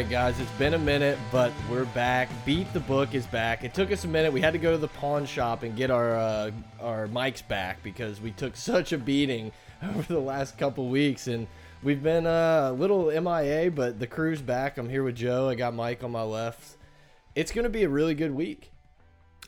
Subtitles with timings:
[0.00, 2.30] right, guys, it's been a minute, but we're back.
[2.46, 3.64] Beat the Book is back.
[3.64, 4.32] It took us a minute.
[4.32, 7.82] We had to go to the pawn shop and get our uh, our mics back
[7.82, 11.46] because we took such a beating over the last couple weeks, and
[11.82, 13.70] we've been uh, a little MIA.
[13.70, 14.78] But the crew's back.
[14.78, 15.50] I'm here with Joe.
[15.50, 16.78] I got Mike on my left.
[17.34, 18.72] It's gonna be a really good week.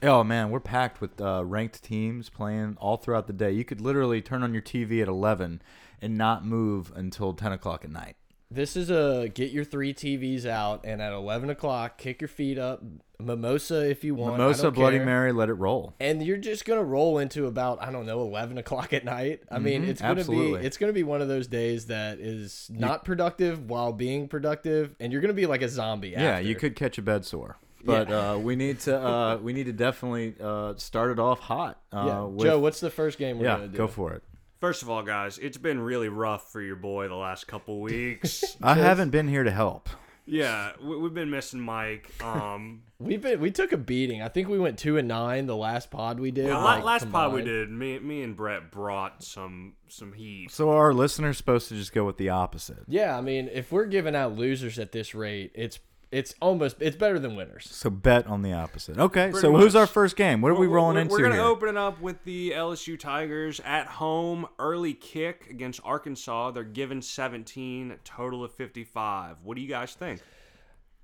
[0.03, 3.53] Oh man, we're packed with uh, ranked teams playing all throughout the day.
[3.53, 5.63] You could literally turn on your TV at 11
[6.03, 8.17] and not move until 10 o'clock at night.
[8.55, 12.59] This is a get your three TVs out, and at 11 o'clock, kick your feet
[12.59, 12.83] up,
[13.19, 14.35] mimosa if you want.
[14.37, 15.07] Mimosa, Bloody care.
[15.07, 15.95] Mary, let it roll.
[16.01, 19.41] and you're just gonna roll into about I don't know 11 o'clock at night.
[19.51, 20.61] I mean, Mhm, it's gonna absolutely.
[20.61, 24.97] be it's gonna be one of those days that is not productive while being productive,
[25.01, 26.11] and you're gonna be like a zombie.
[26.11, 26.49] Yeah, after.
[26.49, 27.57] you could catch a bed sore.
[27.85, 31.81] But uh, we need to uh, we need to definitely uh, start it off hot.
[31.93, 32.23] Uh, Yeah.
[32.25, 33.79] with- Joe, what's the first game we're yeah, gonna do?
[33.79, 34.23] go for it.
[34.63, 38.45] First of all, guys, it's been really rough for your boy the last couple weeks.
[38.63, 39.89] I haven't been here to help.
[40.25, 42.09] yeah, we, we've been missing Mike.
[42.23, 44.23] Um, We've been we took a beating.
[44.23, 46.47] I think we went two and nine the last pod we did.
[46.47, 50.53] the like, last pod we did, me, me and Brett brought some some heat.
[50.53, 52.85] So our listeners supposed to just go with the opposite.
[52.87, 55.81] Yeah, I mean, if we're giving out losers at this rate, it's
[56.13, 57.69] it's almost it's better than winners.
[57.71, 58.99] So bet on the opposite.
[58.99, 60.41] Okay, Pretty so who's our first game?
[60.43, 61.43] What are we We're- rolling we're, into We're gonna here?
[61.45, 66.51] open it up with the LSU Tigers at home, early kick against Arkansas.
[66.53, 69.39] They're given 17, total of 55.
[69.43, 70.21] What do you guys think?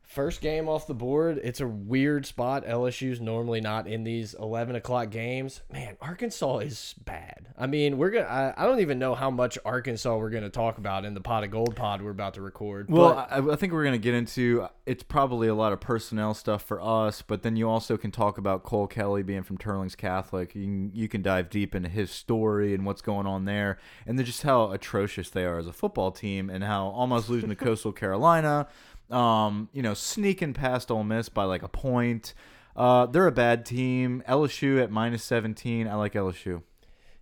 [0.09, 1.39] First game off the board.
[1.45, 2.64] It's a weird spot.
[2.64, 5.61] LSU's normally not in these eleven o'clock games.
[5.70, 7.48] Man, Arkansas is bad.
[7.59, 8.25] I mean, we're gonna.
[8.25, 11.44] I, I don't even know how much Arkansas we're gonna talk about in the pot
[11.44, 12.88] of gold pod we're about to record.
[12.88, 16.32] Well, I, I think we're going to get into it's probably a lot of personnel
[16.32, 19.94] stuff for us, but then you also can talk about Cole Kelley being from Teurlings
[19.94, 20.55] Catholic.
[20.55, 24.19] You can, you can dive deep into his story and what's going on there, and
[24.19, 27.55] then just how atrocious they are as a football team, and how almost losing to
[27.69, 28.66] Coastal Carolina,
[29.10, 32.34] um, you know, sneaking past Ole Miss by like a point.
[32.76, 34.22] Uh, they're a bad team.
[34.28, 35.88] LSU at minus seventeen.
[35.88, 36.62] I like LSU.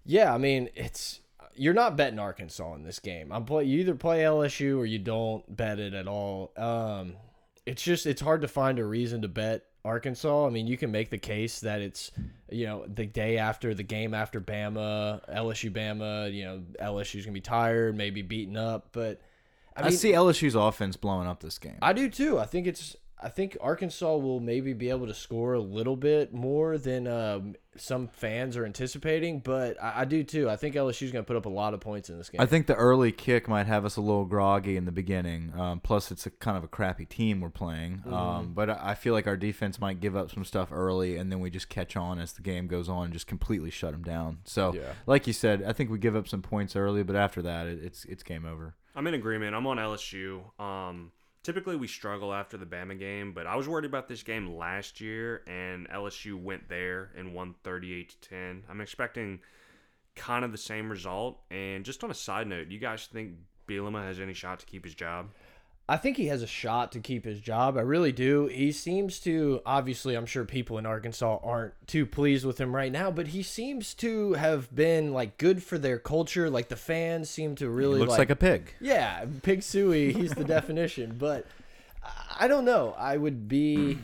[0.05, 1.21] yeah, I mean, it's
[1.55, 3.33] you're not betting Arkansas in this game.
[3.33, 3.65] I'm play.
[3.65, 6.53] You either play LSU or you don't bet it at all.
[6.57, 7.15] Um,
[7.65, 10.47] it's just it's hard to find a reason to bet Arkansas.
[10.47, 12.11] I mean, you can make the case that it's
[12.51, 16.33] you know the day after the game after Bama, LSU Bama.
[16.33, 19.21] You know, LSU's gonna be tired, maybe beaten up, but
[19.77, 21.79] I I, see LSU's offense blowing up this game.
[21.83, 22.39] I do too.
[22.39, 22.97] I think it's.
[23.19, 27.55] I think Arkansas will maybe be able to score a little bit more than um,
[27.75, 30.51] some fans are anticipating, but I, I do too.
[30.51, 32.43] I think LSU's going to put up a lot of points in this game.
[32.43, 35.55] I think the early kick might have us a little groggy in the beginning.
[35.59, 38.03] Um, plus, it's a kind of a crappy team we're playing.
[38.07, 38.13] Mm-hmm.
[38.13, 41.33] Um, but I I feel like our defense might give up some stuff early, and
[41.33, 44.03] then we just catch on as the game goes on, and just completely shut them
[44.03, 44.41] down.
[44.45, 44.93] So, Yeah.
[45.07, 47.83] like you said, I think we give up some points early, but after that, it,
[47.83, 48.75] it's it's game over.
[48.97, 49.55] I'm in agreement.
[49.55, 50.41] I'm on LSU.
[50.59, 51.13] Um,
[51.43, 55.03] typically we struggle after the Bama game, but I was worried about this game last
[55.03, 58.65] year, and LSU went there and won 38 to 10.
[58.71, 59.41] I'm expecting
[60.15, 61.39] kind of the same result.
[61.51, 63.35] And just on a side note, do you guys think
[63.69, 65.29] Bielema has any shot to keep his job?
[65.89, 67.77] I think he has a shot to keep his job.
[67.77, 68.47] I really do.
[68.47, 72.91] He seems to, obviously, I'm sure people in Arkansas aren't too pleased with him right
[72.91, 76.51] now, but he seems to have been like good for their culture.
[76.51, 78.75] Like the fans seem to really Looks like, a pig.
[78.81, 81.15] Yeah, Pig Sooie, he's the definition.
[81.19, 81.47] But
[82.03, 82.95] I- I don't know.
[82.99, 83.99] I would be.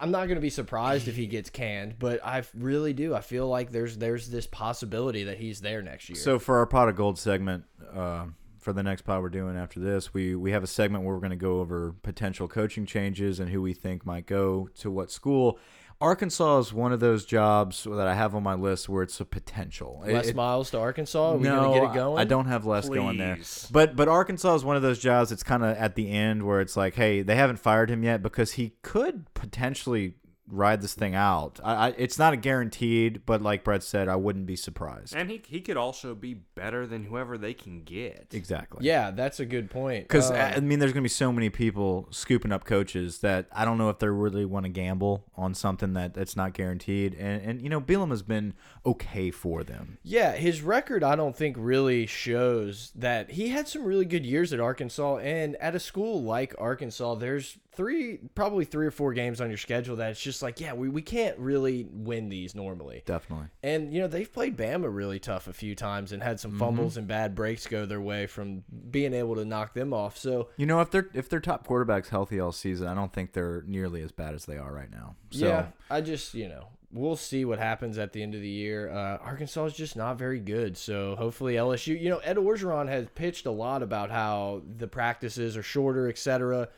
[0.00, 3.14] I'm not going to be surprised if he gets canned, but I really do.
[3.14, 6.16] I feel like there's there's this possibility that he's there next year.
[6.16, 8.24] So for our pot of gold segment, uh,
[8.62, 11.20] for the next pod we're doing after this, we we have a segment where we're
[11.20, 15.10] going to go over potential coaching changes and who we think might go to what
[15.10, 15.58] school.
[16.00, 19.24] Arkansas is one of those jobs that I have on my list where it's a
[19.24, 20.02] potential.
[20.04, 21.34] It- Les it- Miles to Arkansas.
[21.34, 22.18] Are we no, to get it going?
[22.18, 23.38] I don't have Les going there.
[23.70, 25.30] But but Arkansas is one of those jobs.
[25.30, 28.20] It's kind of at the end where it's like, hey, they haven't fired him yet
[28.22, 30.14] because he could potentially
[30.52, 31.58] ride this thing out.
[31.64, 35.16] I, I it's not a guaranteed, but like Brett said, I wouldn't be surprised.
[35.16, 38.28] And he, he could also be better than whoever they can get.
[38.32, 38.86] Exactly.
[38.86, 40.04] Yeah, that's a good point.
[40.06, 43.64] Because Uh, I mean, there's gonna be so many people scooping up coaches that I
[43.64, 47.14] don't know if they really want to gamble on something that that's not guaranteed.
[47.14, 48.54] And and you know, Bielema has been
[48.84, 49.98] okay for them.
[50.02, 54.52] Yeah, his record I don't think really shows that he had some really good years
[54.52, 59.40] at Arkansas and at a school like Arkansas there's three probably three or four games
[59.40, 63.02] on your schedule that it's just like yeah, we, we can't really win these normally.
[63.06, 63.46] Definitely.
[63.62, 66.96] And you know, they've played Bama really tough a few times and had some fumbles
[66.96, 70.16] and bad breaks go their way from being able to knock them off.
[70.18, 73.32] So You know, if they're, if their top quarterback's healthy all season, I don't think
[73.32, 75.16] they're nearly as bad as they are right now.
[75.30, 78.48] So yeah, I just you know we'll see what happens at the end of the
[78.48, 78.90] year.
[78.90, 81.98] Uh, Arkansas is just not very good, so hopefully LSU.
[81.98, 86.68] You know, Ed Orgeron has pitched a lot about how the practices are shorter, etc.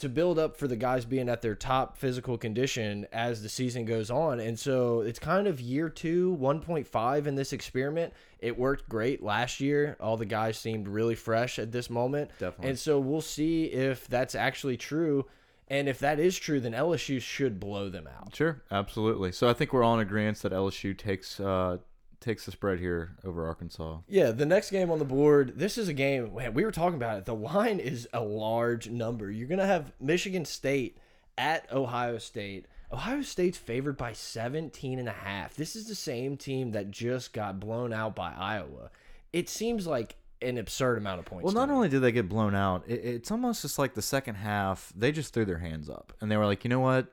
[0.00, 3.84] to build up for the guys being at their top physical condition as the season
[3.84, 4.40] goes on.
[4.40, 8.12] And so it's kind of year two, 1.5 in this experiment.
[8.38, 9.96] It worked great last year.
[10.00, 12.30] All the guys seemed really fresh at this moment.
[12.38, 12.70] Definitely.
[12.70, 15.26] And so we'll see if that's actually true.
[15.68, 18.34] And if that is true, then LSU should blow them out.
[18.34, 19.30] Sure, absolutely.
[19.30, 21.76] So I think we're all in agreement that LSU takes uh,
[22.20, 23.98] takes the spread here over Arkansas.
[24.06, 26.96] Yeah, the next game on the board, this is a game, man, we were talking
[26.96, 27.24] about it.
[27.24, 29.30] The line is a large number.
[29.30, 30.98] You're going to have Michigan State
[31.38, 32.66] at Ohio State.
[32.92, 35.54] Ohio State's favored by 17 and a half.
[35.54, 38.90] This is the same team that just got blown out by Iowa.
[39.32, 41.44] It seems like an absurd amount of points.
[41.44, 41.74] Well, not me.
[41.74, 45.12] only did they get blown out, it, it's almost just like the second half, they
[45.12, 47.12] just threw their hands up and they were like, you know what?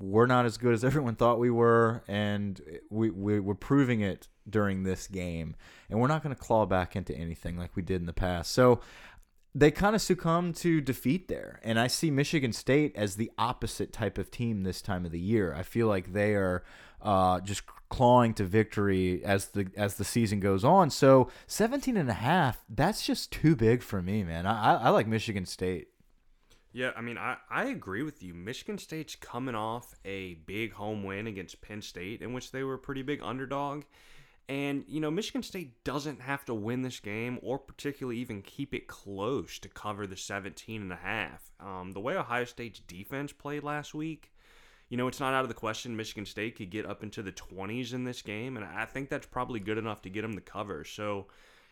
[0.00, 2.60] We're not as good as everyone thought we were, and
[2.90, 5.56] we, we we're proving it during this game,
[5.88, 8.52] and we're not going to claw back into anything like we did in the past.
[8.52, 8.80] So
[9.54, 11.60] they kind of succumb to defeat there.
[11.62, 15.20] And I see Michigan State as the opposite type of team this time of the
[15.20, 15.54] year.
[15.54, 16.62] I feel like they are
[17.02, 20.90] uh, just clawing to victory as the as the season goes on.
[20.90, 24.46] So 17 and a half, that's just too big for me, man.
[24.46, 25.88] I, I, like Michigan State.
[26.72, 28.34] Yeah, I mean, I, I agree with you.
[28.34, 32.74] Michigan State's coming off a big home win against Penn State, in which they were
[32.74, 33.84] a pretty big underdog.
[34.48, 38.72] And, you know, Michigan State doesn't have to win this game or particularly even keep
[38.72, 41.52] it close to cover the 17 and a half.
[41.60, 44.32] Um, the way Ohio State's defense played last week,
[44.88, 47.32] you know, it's not out of the question Michigan State could get up into the
[47.32, 48.56] 20s in this game.
[48.56, 50.82] And I think that's probably good enough to get them the cover.
[50.82, 51.26] So,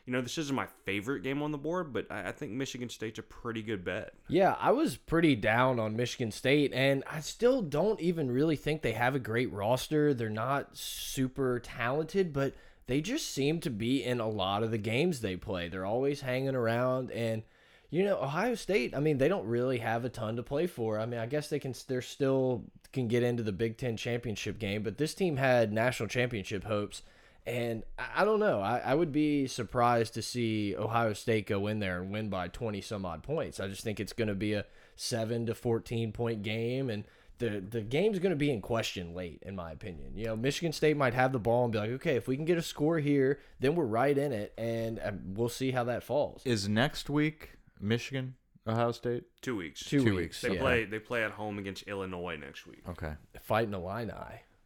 [0.05, 2.89] you know, this isn't my favorite game on the board, but I I think Michigan
[2.89, 4.13] State's a pretty good bet.
[4.29, 8.83] Yeah, I was pretty down on Michigan State, and I still don't even really think
[8.83, 10.15] they have a great roster.
[10.15, 12.55] They're not super talented, but
[12.87, 15.69] they just seem to be in a lot of the games they play.
[15.69, 17.43] They're always hanging around, and
[17.91, 18.95] you know, Ohio State.
[18.95, 20.99] I mean, they don't really have a ton to play for.
[20.99, 21.75] I mean, I guess they can.
[21.87, 26.09] They're still can get into the Big Ten championship game, but this team had national
[26.09, 27.03] championship hopes.
[27.47, 28.61] And I I don't know.
[28.61, 32.49] I, I would be surprised to see Ohio State go in there and win by
[32.49, 33.61] 20 some odd points.
[33.61, 34.65] I just think it's going to be a
[34.97, 36.91] 7 to 14 point game.
[36.91, 37.05] And
[37.39, 40.13] the, the game's going to be in question late, in my opinion.
[40.15, 42.45] You know, Michigan State might have the ball and be like, okay, if we can
[42.45, 44.55] get a score here, then we're right in it.
[44.57, 46.43] And um, we'll see how that falls.
[46.45, 48.37] Is next week Michigan,
[48.67, 49.25] Ohio State?
[49.43, 49.85] Two weeks.
[49.85, 50.17] Two, two weeks.
[50.17, 50.41] weeks.
[50.41, 50.61] They yeah.
[50.61, 50.85] play.
[50.85, 52.83] They play at home against Illinois next week.
[52.89, 53.13] Okay.
[53.41, 54.13] Fighting Illini.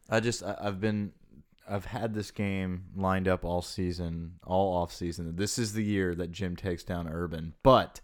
[0.09, 1.11] I just I, I've been
[1.69, 5.35] I've had this game lined up all season, all off season.
[5.35, 8.01] This is the year that Jim takes down Urban, but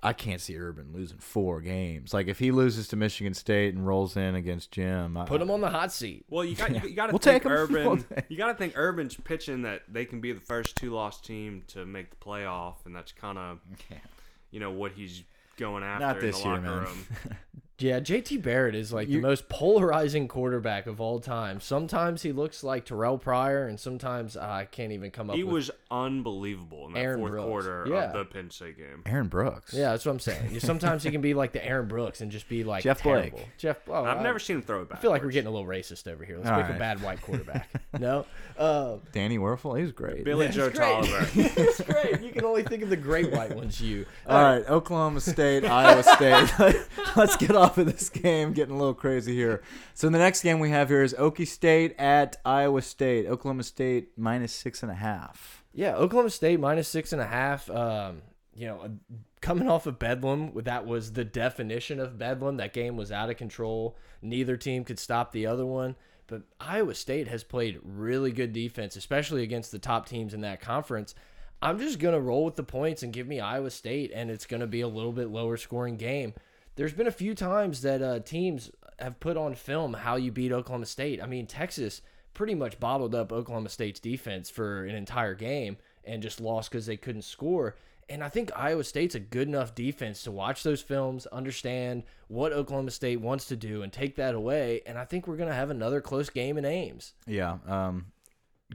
[0.00, 2.14] I can't see Urban losing four games.
[2.14, 5.50] Like if he loses to Michigan State and rolls in against Jim, I, Put him
[5.50, 6.24] on the hot seat.
[6.30, 7.52] Well, you got you, got to We'll think take 'em.
[7.52, 8.04] Urban.
[8.28, 11.64] You got to think Urban's pitching that they can be the first two loss team
[11.68, 13.58] to make the playoff, and that's kind of
[14.52, 15.24] you know what he's
[15.56, 17.38] going after Not in this the year, locker man.
[17.80, 17.88] room.
[17.88, 21.60] Yeah, JT Barrett is like You- the most polarizing quarterback of all time.
[21.60, 25.44] Sometimes he looks like Terrell Pryor, and sometimes uh, I can't even come up He
[25.44, 25.52] with.
[25.54, 27.46] was unbelievable in that Aaron fourth Brooks.
[27.46, 28.04] quarter Yeah.
[28.04, 29.02] of the Penn State game.
[29.06, 29.72] Aaron Brooks.
[29.74, 30.60] Yeah, that's what I'm saying.
[30.60, 33.38] Sometimes he can be like the Aaron Brooks and just be like Jeff terrible.
[33.38, 33.48] Blake.
[33.58, 33.78] Jeff.
[33.88, 34.98] Oh, I've I, never seen him throw it back.
[34.98, 36.36] I feel like we're getting a little racist over here.
[36.38, 37.68] Let's All pick a bad white quarterback.
[37.98, 38.26] no,
[38.58, 40.24] uh, Danny Wuerffel, he was great.
[40.24, 40.78] Billy it's Joe great.
[40.78, 41.26] Tolliver.
[41.34, 42.22] it's great.
[42.22, 43.80] You can only think of the great white ones.
[43.80, 44.06] You.
[44.26, 46.76] All right, Oklahoma State, Iowa State.
[47.16, 49.62] Let's get off of this game, getting a little crazy here.
[49.94, 53.26] So the next game we have here is Okie State at Iowa State.
[53.26, 55.64] Oklahoma State minus six and a half.
[55.74, 57.68] Yeah, Oklahoma State minus six and a half.
[57.68, 58.22] Um,
[58.54, 58.98] you know,
[59.40, 62.56] coming off of Bedlam, that was the definition of Bedlam.
[62.56, 63.96] That game was out of control.
[64.22, 65.96] Neither team could stop the other one.
[66.26, 70.60] But Iowa State has played really good defense, especially against the top teams in that
[70.60, 71.14] conference.
[71.60, 74.46] I'm just going to roll with the points and give me Iowa State, and it's
[74.46, 76.34] going to be a little bit lower scoring game.
[76.78, 78.70] There's been a few times that uh, teams
[79.00, 81.20] have put on film how you beat Oklahoma State.
[81.20, 82.02] I mean, Texas
[82.34, 86.86] pretty much bottled up Oklahoma State's defense for an entire game and just lost because
[86.86, 87.74] they couldn't score.
[88.08, 92.52] And I think Iowa State's a good enough defense to watch those films, understand what
[92.52, 94.82] Oklahoma State wants to do, and take that away.
[94.86, 97.12] And I think we're going to have another close game in Ames.
[97.26, 98.06] Yeah, um,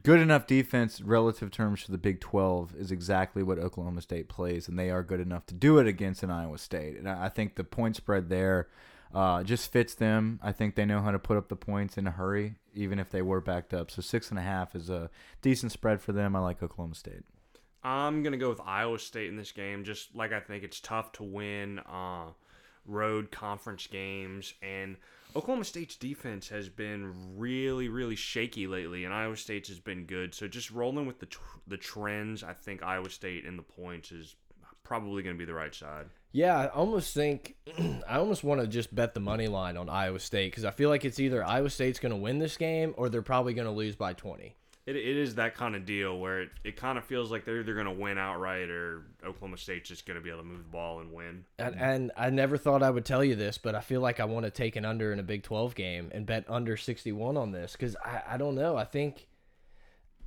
[0.01, 4.67] good enough defense relative terms to the Big 12 is exactly what Oklahoma State plays,
[4.67, 6.97] and they are good enough to do it against an Iowa State.
[6.97, 8.67] And I think the point spread there
[9.13, 10.39] uh, just fits them.
[10.41, 13.11] I think they know how to put up the points in a hurry, even if
[13.11, 13.91] they were backed up.
[13.91, 16.35] So six and a half is a decent spread for them.
[16.35, 17.23] I like Oklahoma State.
[17.83, 19.83] I'm gonna go with Iowa State in this game.
[19.83, 22.27] Just like I think it's tough to win uh,
[22.85, 24.97] road conference games, and
[25.35, 30.33] Oklahoma State's defense has been really, really shaky lately, and Iowa State's has been good.
[30.33, 34.11] So just rolling with the tr the trends, I think Iowa State in the points
[34.11, 34.35] is
[34.83, 36.07] probably going to be the right side.
[36.31, 37.55] Yeah, I almost think
[38.07, 40.89] I almost want to just bet the money line on Iowa State because I feel
[40.89, 43.71] like it's either Iowa State's going to win this game or they're probably going to
[43.71, 44.55] lose by 20.
[44.85, 47.59] It, it is that kind of deal where it, it kind of feels like they're
[47.61, 50.59] either going to win outright or Oklahoma State's just going to be able to move
[50.59, 51.45] the ball and win.
[51.57, 54.25] And, and I never thought I would tell you this, but I feel like I
[54.25, 57.51] want to take an under in a Big 12 game and bet under 61 on
[57.51, 58.75] this because I, I don't know.
[58.75, 59.27] I think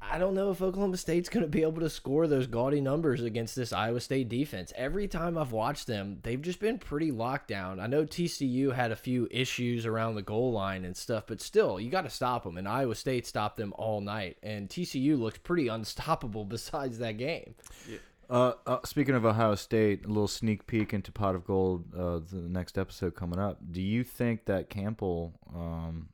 [0.01, 3.23] I don't know if Oklahoma State's going to be able to score those gaudy numbers
[3.23, 4.73] against this Iowa State defense.
[4.77, 7.81] Every time I've watched them, they've just been pretty locked down.
[7.81, 11.81] I know TCU had a few issues around the goal line and stuff, but still,
[11.81, 12.57] you got to stop them.
[12.57, 14.37] And Iowa State stopped them all night.
[14.43, 17.55] And TCU looked pretty unstoppable besides that game.
[17.89, 17.99] Yeah.
[18.29, 22.19] Uh, uh, speaking of Ohio State, a little sneak peek into Pot of Gold, uh,
[22.19, 23.59] the next episode coming up.
[23.71, 26.09] Do you think that Campbell um,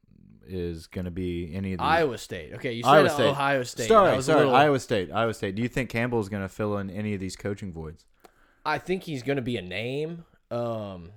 [0.46, 1.84] is going to be any of these?
[1.87, 2.54] Iowa State.
[2.54, 3.28] Okay, you said Iowa State.
[3.28, 3.88] Ohio State.
[3.88, 5.11] Sorry, That was a sorry, little- Iowa State.
[5.12, 5.54] Iowa State.
[5.54, 8.04] Do you think Campbell is going to fill in any of these coaching voids?
[8.64, 10.25] I think he's going to be a name.
[10.50, 11.11] Um,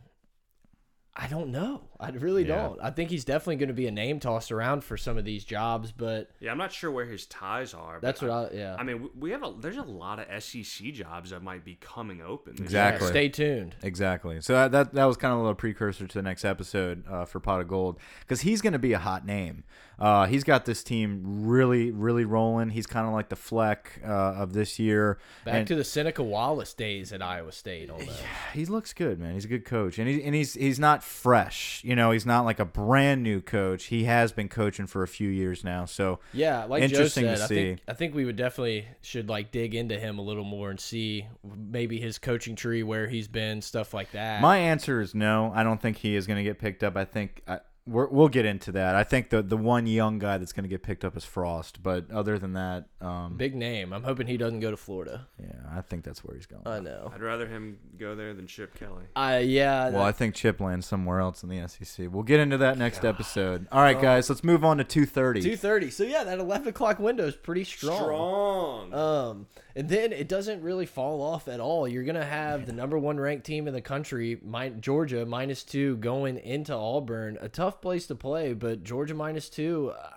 [1.17, 1.81] I don't know.
[1.97, 2.55] I really Yeah.
[2.63, 2.79] don't.
[2.81, 5.45] I think he's definitely going to be a name tossed around for some of these
[5.45, 7.99] jobs, but Yeah, I'm not sure where his ties are.
[8.01, 8.49] that's what I.
[8.53, 8.75] Yeah.
[8.77, 11.75] I mean, we- we have a there's a lot of SEC jobs that might be
[11.75, 12.55] coming open.
[12.61, 13.05] Exactly.
[13.07, 13.75] Yeah, stay tuned.
[13.81, 14.41] Exactly.
[14.41, 17.23] So that that, that was kind of a little precursor to the next episode uh,
[17.23, 19.63] for Pot of Gold because he's going to be a hot name.
[19.99, 22.69] Uh, he's got this team really, really rolling.
[22.69, 25.17] He's kind of like the Fleck uh, of this year.
[25.45, 27.89] Back And- to the Seneca Wallace days at Iowa State.
[27.89, 28.09] On that.
[28.53, 29.33] he looks good, man.
[29.33, 31.81] He's a good coach, and he, and he's he's not fresh.
[31.83, 33.85] You know, he's not like a brand new coach.
[33.85, 35.85] He has been coaching for a few years now.
[35.85, 39.29] So Yeah, like Joe Interesting to said, I think I think we would definitely should
[39.29, 43.27] like dig into him a little more and see maybe his coaching tree, where he's
[43.27, 44.41] been, stuff like that.
[44.41, 45.51] my answer is no.
[45.55, 46.97] I don't think he is going to get picked up.
[46.97, 48.95] I think I, we're, we'll get into that.
[48.95, 51.83] I think the the one young guy that's going to get picked up is Frost,
[51.83, 53.93] but other than that, um, Big name.
[53.93, 55.27] I'm hoping he doesn't go to Florida.
[55.39, 56.63] yeah, I think that's where he's going.
[56.65, 57.11] I know.
[57.13, 59.03] I'd rather him go there than Chip Kelly.
[59.15, 59.89] I yeah.
[59.89, 62.07] Well, I think Chip lands somewhere else in the SEC.
[62.11, 63.67] We'll get into that next episode.
[63.71, 64.01] All right, Oh.
[64.01, 65.41] guys, let's move on to two thirty.
[65.41, 65.91] two thirty.
[65.91, 68.01] So yeah, that eleven o'clock window is pretty Strong.
[68.01, 68.93] Strong.
[68.93, 71.87] Um, and then it doesn't really fall off at all.
[71.87, 75.97] You're gonna have the number one ranked team in the country, min Georgia minus two,
[75.97, 77.37] going into Auburn.
[77.41, 79.93] A tough place to play, but Georgia minus two.
[79.97, 80.09] Uh,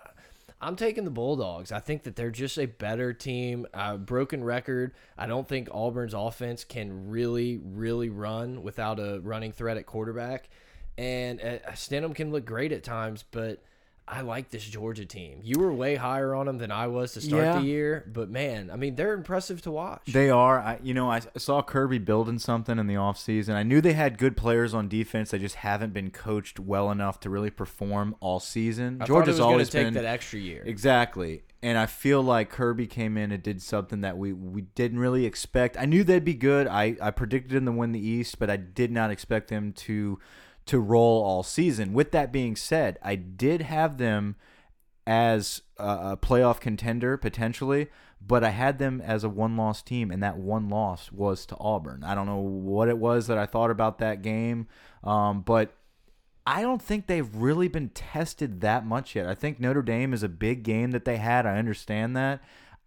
[0.61, 1.71] I'm taking the Bulldogs.
[1.71, 3.65] I think that they're just a better team.
[3.73, 4.93] Uh, broken record.
[5.17, 10.49] I don't think Auburn's offense can really, really run without a running threat at quarterback.
[10.97, 13.63] And uh, Stidham can look great at times, but
[14.11, 15.39] I like this Georgia team.
[15.43, 17.59] You were way higher on them than I was to start Yeah.
[17.59, 20.01] the year, but man, I mean, they're impressive to watch.
[20.07, 20.59] They are.
[20.59, 23.53] I, you know, I saw Kirby building something in the offseason.
[23.53, 25.29] I knew they had good players on defense.
[25.29, 28.99] They just haven't been coached well enough to really perform all season.
[29.01, 30.63] I Georgia's always take been that extra year.
[30.65, 31.43] Exactly.
[31.61, 35.25] And I feel like Kirby came in and did something that we, we didn't really
[35.25, 35.77] expect.
[35.77, 36.67] I knew they'd be good.
[36.67, 40.19] I, I predicted them to win the East, but I did not expect them to
[40.69, 41.93] to roll all season.
[41.93, 44.35] With that being said, I did have them
[45.07, 47.87] as a, playoff contender potentially,
[48.21, 51.57] but I had them as a one loss team, and that one loss was to
[51.59, 52.03] Auburn.
[52.03, 54.67] I don't know what it was that I thought about that game,
[55.03, 55.73] um, but
[56.45, 59.25] I don't think they've really been tested that much yet.
[59.25, 61.47] I think Notre Dame is a big game that they had.
[61.47, 62.43] I understand that.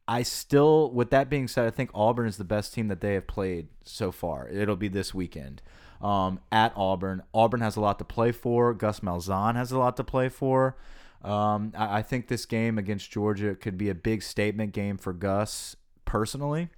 [0.07, 3.15] I still, with that being said, I think Auburn is the best team that they
[3.15, 4.49] have played so far.
[4.49, 5.63] It'll be this weekend
[6.03, 7.23] um, at Auburn.
[7.33, 8.75] Auburn has a lot to play for.
[8.75, 10.77] Gus Malzahn has a lot to play for.
[11.23, 15.13] Um, I, I think this game against Georgia could be a big statement game for
[15.13, 16.69] Gus personally.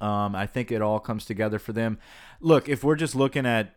[0.00, 1.98] Um, I think it all comes together for them.
[2.40, 3.74] Look, if we're just looking at,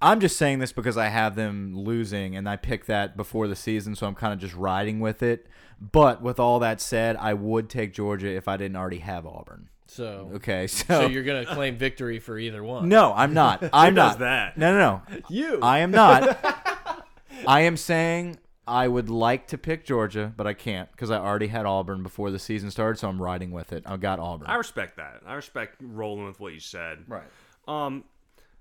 [0.00, 3.56] I'm just saying this because I have them losing and I picked that before the
[3.56, 5.46] season, so I'm kind of just riding with it.
[5.80, 9.68] But with all that said, I would take Georgia if I didn't already have Auburn.
[9.88, 12.88] So, Okay, so, so you're gonna claim victory for either one.
[12.88, 13.68] no, I'm not.
[13.72, 14.18] I'm not.
[14.20, 14.56] that?
[14.56, 15.18] No, no, no.
[15.28, 15.58] you.
[15.62, 16.38] I am not.
[17.46, 21.46] I am saying I would like to pick Georgia, but I can't because I already
[21.46, 23.82] had Auburn before the season started, so I'm riding with it.
[23.86, 24.46] I've got Auburn.
[24.48, 25.22] I respect that.
[25.26, 27.04] I respect rolling with what you said.
[27.08, 27.24] right.
[27.66, 28.04] Um,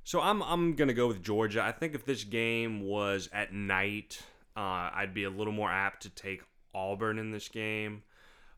[0.03, 1.61] so I'm I'm gonna go with Georgia.
[1.61, 4.21] I think if this game was at night,
[4.55, 6.41] uh, I'd be a little more apt to take
[6.73, 8.03] Auburn in this game.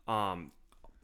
[0.08, 0.52] Um,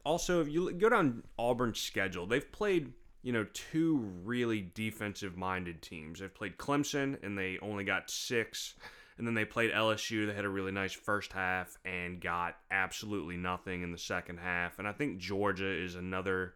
[0.06, 5.82] also, if you go down Auburn's schedule, they've played you know two really defensive minded
[5.82, 6.20] teams.
[6.20, 8.74] They've played Clemson and they only got six.
[9.18, 10.26] And then they played LSU.
[10.26, 14.78] They had a really nice first half and got absolutely nothing in the second half.
[14.78, 16.54] And I think Georgia is another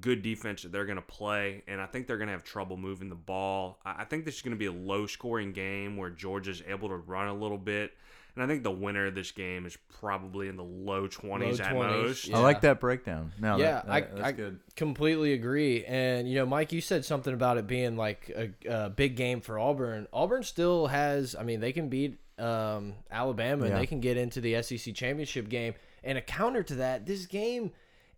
[0.00, 2.76] good defense that they're going to play, and I think they're going to have trouble
[2.76, 3.78] moving the ball.
[3.84, 6.88] I I think this is going to be a low scoring game where Georgia's able
[6.88, 7.92] to run a little bit.
[8.36, 11.72] And I think the winner of this game is probably in the low 20s at
[11.72, 12.26] 20s, most.
[12.28, 12.36] yeah.
[12.36, 13.32] I like that breakdown.
[13.40, 14.58] No, yeah, that, I, that's I good.
[14.74, 15.84] completely agree.
[15.84, 18.50] And you know, Mike, you said something about it being like a,
[18.86, 20.08] a big game for Auburn.
[20.12, 21.36] Auburn still has.
[21.38, 23.78] I mean, they can beat um, Alabama and Yeah.
[23.78, 25.74] they can get into the SEC championship game.
[26.02, 27.70] And a counter to that, this game,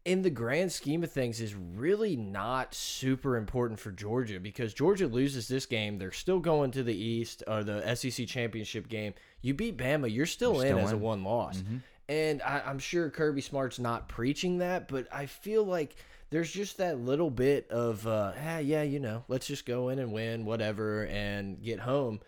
[0.06, 5.08] in the grand scheme of things, is really not super important for Georgia because Georgia
[5.08, 9.14] loses this game, they're still going to the East or the SEC championship game.
[9.42, 11.60] You beat Bama, you're still You're in still as a one loss.
[12.08, 15.96] And I, I'm sure Kirby Smart's not preaching that, but I feel like
[16.30, 19.98] there's just that little bit of, uh, ah, yeah, you know, let's just go in
[19.98, 22.20] and win, whatever, and get home.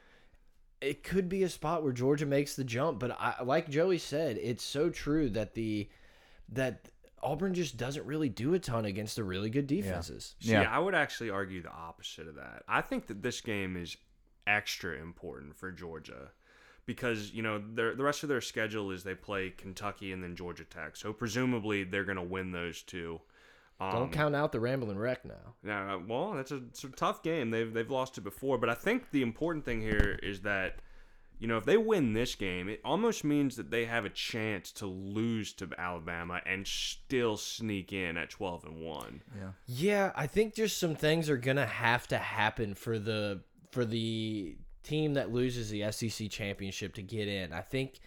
[0.81, 4.37] It could be a spot where Georgia makes the jump, but I, like Joey said,
[4.43, 5.89] it's so true that the
[6.51, 6.89] that
[7.23, 10.35] Auburn just doesn't really do a ton against the really good defenses.
[10.41, 10.71] See, Yeah.
[10.71, 12.63] I would actually argue the opposite of that.
[12.69, 13.97] I think that this game is
[14.47, 16.31] extra important for Georgia
[16.87, 20.35] because you know their, the rest of their schedule is they play Kentucky and then
[20.37, 23.21] Georgia Tech, so presumably they're going to win those two.
[23.81, 25.55] Um, Don't count out the Rambling Wreck now.
[25.65, 27.51] Yeah, well, that's a, it's a tough game.
[27.51, 30.77] They've they've lost it before, but I think the important thing here is that
[31.39, 34.73] you know if they win this game, it almost means that they have a chance
[34.73, 39.23] to lose to Alabama and still sneak in at twelve and one.
[39.37, 39.51] Yeah.
[39.67, 44.57] Yeah, I think just some things are gonna have to happen for the for the
[44.83, 47.53] team that loses the SEC championship to get in.
[47.53, 48.01] I think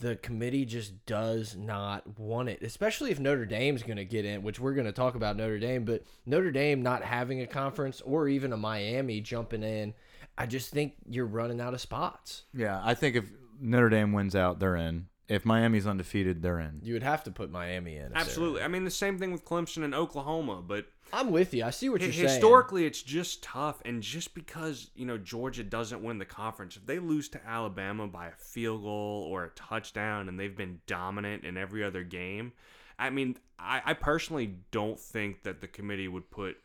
[0.00, 4.60] the committee just does not want it, especially if Notre Dame's gonna get in, which
[4.60, 8.52] we're gonna talk about Notre Dame, but Notre Dame not having a conference or even
[8.52, 9.94] a Miami jumping in,
[10.38, 12.44] I just think you're running out of spots.
[12.54, 13.24] Yeah, I think if
[13.60, 15.08] Notre Dame wins out, they're in.
[15.28, 16.80] If Miami's undefeated, they're in.
[16.82, 18.06] You would have to put Miami in.
[18.06, 18.62] if they're- Absolutely.
[18.62, 21.64] I mean, the same thing with Clemson and Oklahoma, but I'm with you.
[21.64, 22.28] I see what hi- you're saying.
[22.28, 23.82] historically, it's just tough.
[23.84, 28.06] And just because you know Georgia doesn't win the conference, if they lose to Alabama
[28.06, 32.52] by a field goal or a touchdown, and they've been dominant in every other game,
[32.98, 36.56] I mean, I, I personally don't think that the committee would put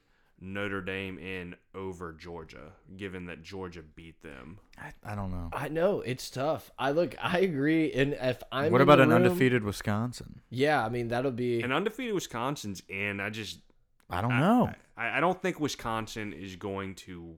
[0.43, 4.60] Notre Dame in over Georgia, given that Georgia beat them.
[4.77, 5.49] I, I don't know.
[5.53, 6.69] I know it's tough.
[6.77, 7.15] I look.
[7.23, 7.91] I agree.
[7.93, 10.41] And if I'm what about an room- undefeated Wisconsin?
[10.49, 11.62] Yeah, I mean that'll be.
[11.62, 13.19] an undefeated Wisconsin's in.
[13.21, 13.60] I just
[14.10, 14.69] I don't know.
[14.97, 17.38] I, I don't think Wisconsin is going to.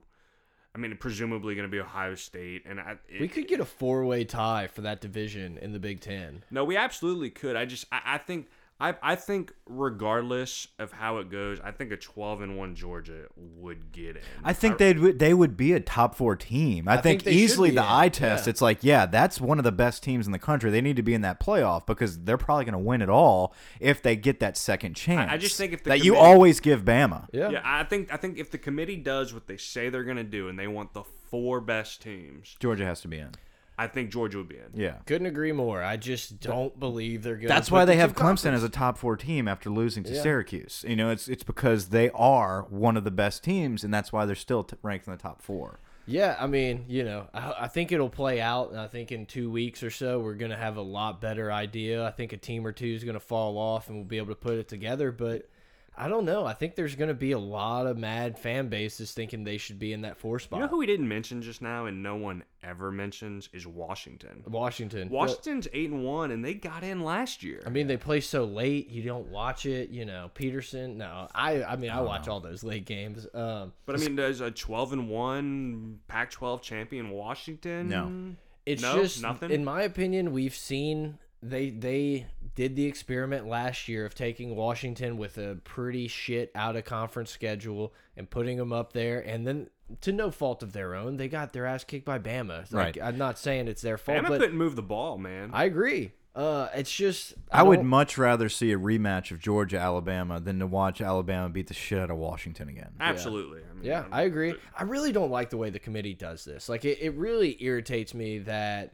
[0.73, 3.65] I mean, presumably going to be Ohio State, and I, it, we could get a
[3.65, 6.43] four-way tie for that division in the Big Ten.
[6.51, 7.55] No, we absolutely could.
[7.55, 11.93] I just, I, I think, I, I think, regardless of how it goes, I think
[11.93, 14.21] a twelve and one Georgia would get in.
[14.43, 16.89] I think they would they would be a top four team.
[16.89, 18.45] I, think think, easily the in, eye test.
[18.45, 18.49] yeah.
[18.49, 20.71] It's like, yeah, that's one of the best teams in the country.
[20.71, 23.53] They need to be in that playoff because they're probably going to win it all
[23.79, 25.31] if they get that second chance.
[25.31, 27.29] I just think if the that you always give Bama.
[27.31, 27.51] Yeah.
[27.51, 30.23] Yeah, I think, I think if the committee does what they say they're going to
[30.23, 33.31] do, and they want the four best teams, Georgia has to be in.
[33.77, 34.69] I think Georgia would be in.
[34.73, 34.95] Yeah.
[35.05, 35.83] Couldn't agree more.
[35.83, 37.49] I just don't believe they're good.
[37.49, 40.21] That's why they have Clemson as a top four team after losing to Yeah.
[40.21, 40.85] Syracuse.
[40.87, 44.25] You know, it's it's because they are one of the best teams, and that's why
[44.25, 45.79] they're still t ranked in the top four.
[46.07, 49.25] Yeah, I mean, you know, I, I think it'll play out, and I think in
[49.25, 52.05] two weeks or so we're gonna have a lot better idea.
[52.05, 54.35] I think a team or two is gonna fall off, and we'll be able to
[54.35, 55.11] put it together.
[55.11, 55.49] But
[55.97, 56.45] I don't know.
[56.45, 59.93] I think there's gonna be a lot of mad fan bases thinking they should be
[59.93, 60.57] in that four spot.
[60.59, 64.43] You know who we didn't mention just now, and no one ever mentions is Washington.
[64.47, 65.09] Washington.
[65.09, 67.61] Washington's eight and one, and they got in last year.
[67.65, 68.89] I mean, they play so late.
[68.89, 69.89] You don't watch it.
[69.89, 70.97] You know, Petersen.
[70.97, 71.63] No, I.
[71.63, 73.25] I mean, I watch all those late games.
[73.33, 77.89] Um, But I mean, does a 12 and 1 Pac 12 champion Washington?
[77.89, 78.35] No.
[78.65, 78.95] it's No?
[79.01, 79.51] just, Nothing?
[79.51, 85.17] in my opinion, we've seen they they did the experiment last year of taking Washington
[85.17, 89.69] with a pretty shit out of conference schedule and putting them up there, and then
[90.01, 92.59] to no fault of their own, they got their ass kicked by Bama.
[92.71, 92.97] Like, Right.
[93.03, 95.51] I'm not saying it's their fault, Bama but couldn't move the ball, man.
[95.53, 96.11] I agree.
[96.33, 100.67] Uh, it's just I, would much rather see a rematch of Georgia Alabama than to
[100.67, 102.89] watch Alabama beat the shit out of Washington again.
[102.99, 103.61] Absolutely.
[103.69, 104.53] I mean, Yeah, I'm- I agree.
[104.77, 106.67] I really don't like the way the committee does this.
[106.67, 108.93] Like, it, it really irritates me that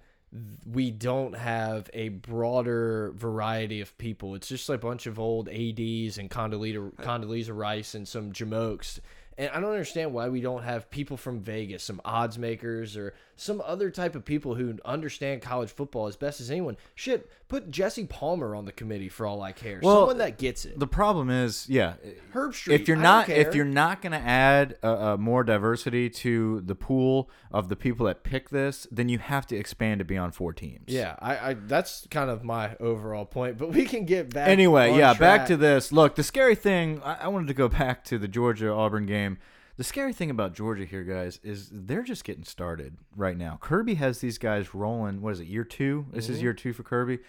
[0.66, 4.36] we don't have a broader variety of people.
[4.36, 9.00] It's just like a bunch of old ads and Condoleezza, Condoleezza Rice and some jamokes.
[9.38, 13.14] And I don't understand why we don't have people from Vegas, some odds makers or
[13.42, 16.78] some other type of people who understand college football as best as anyone.
[16.94, 19.80] Shit, put Jesse Palmer on the committee for all I care.
[19.82, 20.80] Well, Someone that gets it.
[20.80, 21.96] The problem is, yeah,
[22.34, 22.74] Herbstreit.
[22.74, 26.76] if you're don't if you're not going to add uh, uh, more diversity to the
[26.76, 30.54] pool of the people that pick this, then you have to expand it beyond four
[30.54, 30.84] teams.
[30.88, 33.58] Yeah, I, I that's kind of my overall point.
[33.58, 34.50] But we can get back.
[34.50, 35.92] Anyway, yeah, back to this.
[35.92, 37.02] Look, the scary thing.
[37.04, 39.40] I, I wanted to go back to the Georgia Auburn game.
[39.78, 43.58] The scary thing about Georgia here, guys, is they're just getting started right now.
[43.62, 45.22] Kirby has these guys rolling.
[45.22, 45.48] What is it?
[45.48, 46.06] Year two.
[46.12, 46.34] This Mm-hmm.
[46.34, 47.20] is year two for Kirby.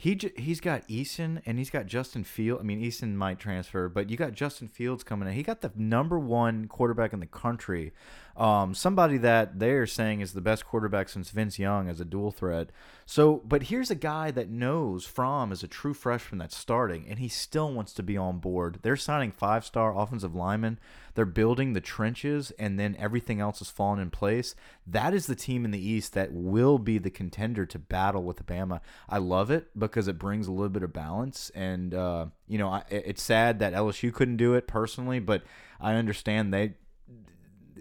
[0.00, 2.60] He j- he's got Eason and he's got Justin Field.
[2.60, 5.34] I mean, Eason might transfer, but you got Justin Fields coming in.
[5.34, 7.92] He got the number one quarterback in the country.
[8.36, 12.30] Um, somebody that they're saying is the best quarterback since Vince Young as a dual
[12.30, 12.70] threat.
[13.06, 17.18] So, but here's a guy that knows Fromm is a true freshman that's starting, and
[17.18, 18.78] he still wants to be on board.
[18.82, 20.78] They're signing five star offensive linemen.
[21.18, 24.54] They're building the trenches, and then everything else is falling in place.
[24.86, 28.38] That is the team in the East that will be the contender to battle with
[28.38, 28.80] Alabama.
[29.08, 32.68] I love it because it brings a little bit of balance, and uh, you know,
[32.68, 35.42] I, it's sad that LSU couldn't do it personally, but
[35.80, 36.74] I understand they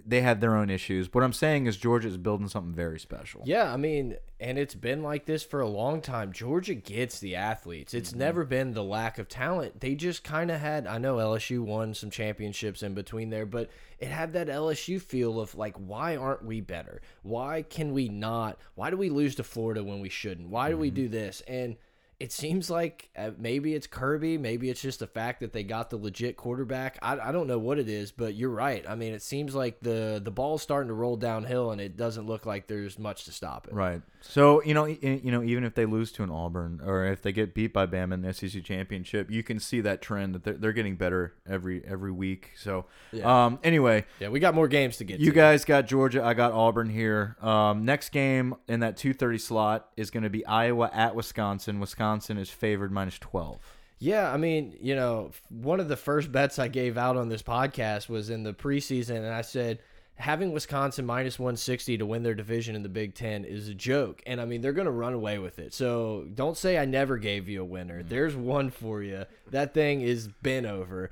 [0.07, 1.13] they have their own issues.
[1.13, 3.41] What I'm saying is Georgia is building something very special.
[3.45, 6.31] Yeah, I mean, and it's been like this for a long time.
[6.31, 7.93] Georgia gets the athletes.
[7.93, 8.19] It's Mm-hmm.
[8.19, 9.81] never been the lack of talent.
[9.81, 10.87] They just kind of had.
[10.87, 15.39] I know LSU won some championships in between there, but it had that LSU feel
[15.41, 17.01] of like, why aren't we better?
[17.23, 18.57] Why can we not?
[18.75, 20.47] Why do we lose to Florida when we shouldn't?
[20.49, 20.95] Why do we Mm-hmm.
[20.95, 21.41] do this?
[21.47, 21.75] And
[22.19, 25.91] it seems like uh, maybe it's Kirby, maybe it's just the fact that they got
[25.91, 26.97] the legit quarterback.
[27.01, 28.83] I, I don't know what it is, but you're right.
[28.89, 32.25] I mean, it seems like the the ball's starting to roll downhill, and it doesn't
[32.25, 33.73] look like there's much to stop it.
[33.73, 34.01] Right.
[34.29, 37.31] So you know, you know, even if they lose to an Auburn or if they
[37.31, 40.53] get beat by Bama in the SEC championship, you can see that trend that they're,
[40.55, 42.51] they're getting better every every week.
[42.57, 43.45] So, Yeah.
[43.45, 45.31] um, anyway, Yeah, we got more games to get you to.
[45.31, 46.23] guys got Georgia.
[46.23, 47.35] I got Auburn here.
[47.41, 51.79] Um, next game in that two thirty slot is going to be Iowa at Wisconsin.
[51.79, 53.59] Wisconsin is favored minus twelve.
[53.99, 57.41] Yeah, I mean, you know, one of the first bets I gave out on this
[57.41, 59.79] podcast was in the preseason, and I said
[60.17, 64.21] having Wisconsin minus 160 to win their division in the Big Ten is a joke.
[64.25, 65.73] And I mean, they're going to run away with it.
[65.73, 68.03] So don't say I never gave you a winner.
[68.03, 68.09] Mm.
[68.09, 69.25] There's one for you.
[69.51, 71.11] That thing is been over.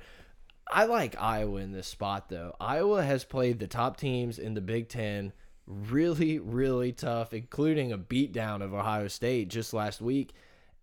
[0.68, 2.54] I like Iowa in this spot, though.
[2.60, 5.32] Iowa has played the top teams in the Big Ten
[5.66, 10.32] really, really tough, including a beatdown of Ohio State just last week.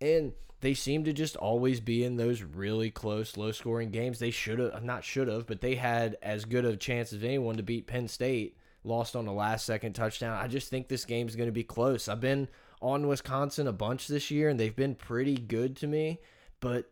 [0.00, 4.18] And they seem to just always be in those really close, low scoring games.
[4.18, 7.56] They should have, not should have, but they had as good a chance as anyone
[7.56, 10.36] to beat Penn State, lost on the last second touchdown.
[10.36, 12.08] I just think this game's going to be close.
[12.08, 12.48] I've been
[12.80, 16.20] on Wisconsin a bunch this year, and they've been pretty good to me,
[16.60, 16.90] but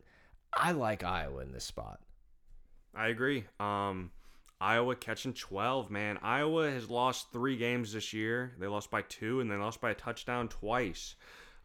[0.52, 2.00] I like Iowa in this spot.
[2.94, 3.44] I agree.
[3.58, 4.10] Um,
[4.60, 6.18] Iowa catching 12, man.
[6.22, 8.52] Iowa has lost three games this year.
[8.58, 11.16] They lost by two, and they lost by a touchdown twice.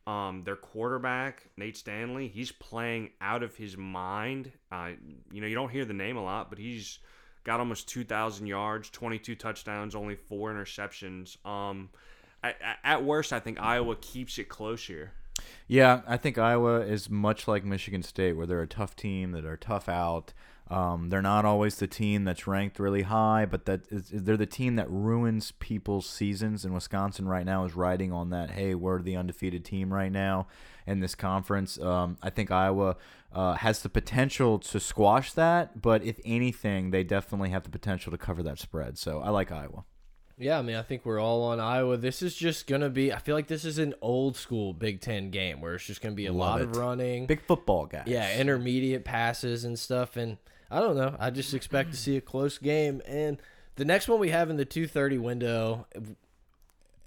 [0.07, 4.53] Um, their quarterback, Nate Stanley, he's playing out of his mind.
[4.71, 4.91] Uh,
[5.33, 6.99] you know, you don't hear the name a lot, but he's
[7.43, 11.45] got almost 2,000 yards, 22 touchdowns, only four interceptions.
[11.45, 11.89] Um,
[12.41, 15.11] at, at worst, I think Iowa keeps it close here.
[15.67, 19.43] Yeah, I think Iowa is much like Michigan State, where they're a tough team that
[19.45, 20.33] are tough out.
[20.69, 24.45] Um, they're not always the team that's ranked really high, but that is, they're the
[24.45, 26.65] team that ruins people's seasons.
[26.65, 28.51] And Wisconsin right now is riding on that.
[28.51, 30.47] Hey, we're the undefeated team right now
[30.85, 31.79] in this conference.
[31.79, 32.97] Um, I think Iowa
[33.31, 38.11] uh, has the potential to squash that, but if anything, they definitely have the potential
[38.11, 38.97] to cover that spread.
[38.97, 39.85] So I like Iowa.
[40.39, 41.97] Yeah, I mean, I think we're all on Iowa.
[41.97, 45.01] This is just going to be, I feel like this is an old school Big
[45.01, 47.25] Ten game where it's just going to be a Love lot of running.
[47.25, 48.03] Big football guys.
[48.05, 50.15] yeah, intermediate passes and stuff.
[50.15, 50.37] And
[50.69, 51.15] I don't know.
[51.19, 53.01] I just expect to see a close game.
[53.07, 53.37] And
[53.75, 55.87] the next one we have in the 230 window,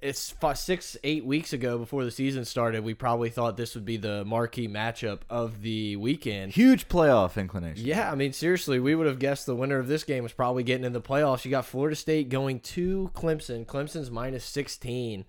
[0.01, 2.85] it's fi- six, eight weeks ago before the season started.
[2.85, 6.53] We probably thought this would be the marquee matchup of the weekend.
[6.53, 7.85] Huge playoff inclination.
[7.85, 10.63] Yeah, I mean, seriously, we would have guessed the winner of this game was probably
[10.63, 11.45] getting in the playoffs.
[11.45, 13.67] You got Florida State going to Clemson.
[13.67, 15.25] Clemson's minus 16.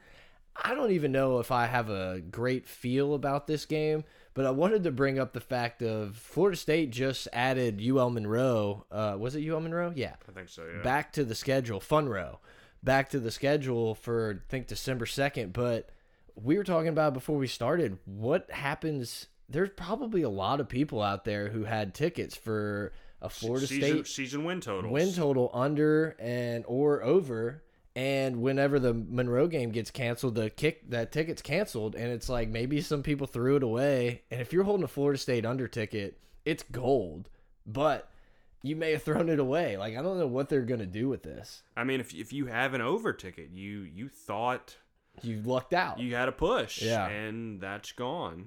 [0.56, 4.52] I don't even know if I have a great feel about this game, but I
[4.52, 8.86] wanted to bring up the fact of Florida State just added UL Monroe.
[8.92, 9.92] Uh, was it UL Monroe?
[9.96, 10.16] Yeah.
[10.28, 10.82] I think so, yeah.
[10.82, 12.40] Back to the schedule, Fun Row.
[12.84, 15.54] Back to the schedule for, I think, December 2nd.
[15.54, 15.90] But
[16.36, 19.28] we were talking about before we started what happens.
[19.50, 23.90] There's probably a lot of people out there who had tickets for a Florida season,
[23.90, 27.62] State season win total, win total under and or over
[27.96, 32.48] and whenever the Monroe game gets canceled the kick that ticket's canceled and it's like
[32.50, 36.18] maybe some people threw it away and if you're holding a Florida State under ticket
[36.46, 37.30] it's gold
[37.66, 38.10] but
[38.64, 41.10] you may have thrown it away like I don't know what they're going to do
[41.10, 44.78] with this I mean, if if you have an over ticket, you you thought
[45.22, 46.00] you lucked out.
[46.00, 47.08] you had a push, Yeah.
[47.08, 48.46] and that's gone.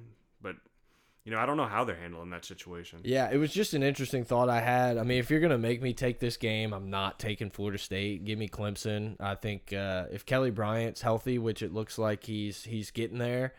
[1.25, 3.01] But you know, I don't know how they're handling that situation.
[3.03, 4.99] Yeah, it was just an interesting thought I had.
[4.99, 8.25] I mean, if you're gonna make me take this game, I'm not taking Florida State.
[8.25, 9.17] Give me Clemson.
[9.21, 13.55] I think uh, if Kelly Bryant's healthy, which it looks like he's he's getting there,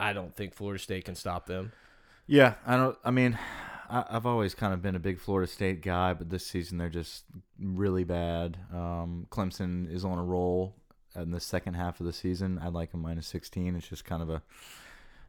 [0.00, 1.72] I don't think Florida State can stop them.
[2.26, 2.98] Yeah, I don't.
[3.04, 3.38] I mean,
[3.88, 6.88] I, I've always kind of been a big Florida State guy, but this season they're
[6.88, 7.24] just
[7.60, 8.58] really bad.
[8.72, 10.74] Um, Clemson is on a roll
[11.14, 12.58] in the second half of the season.
[12.58, 13.76] I'd like a minus sixteen.
[13.76, 14.42] It's just kind of a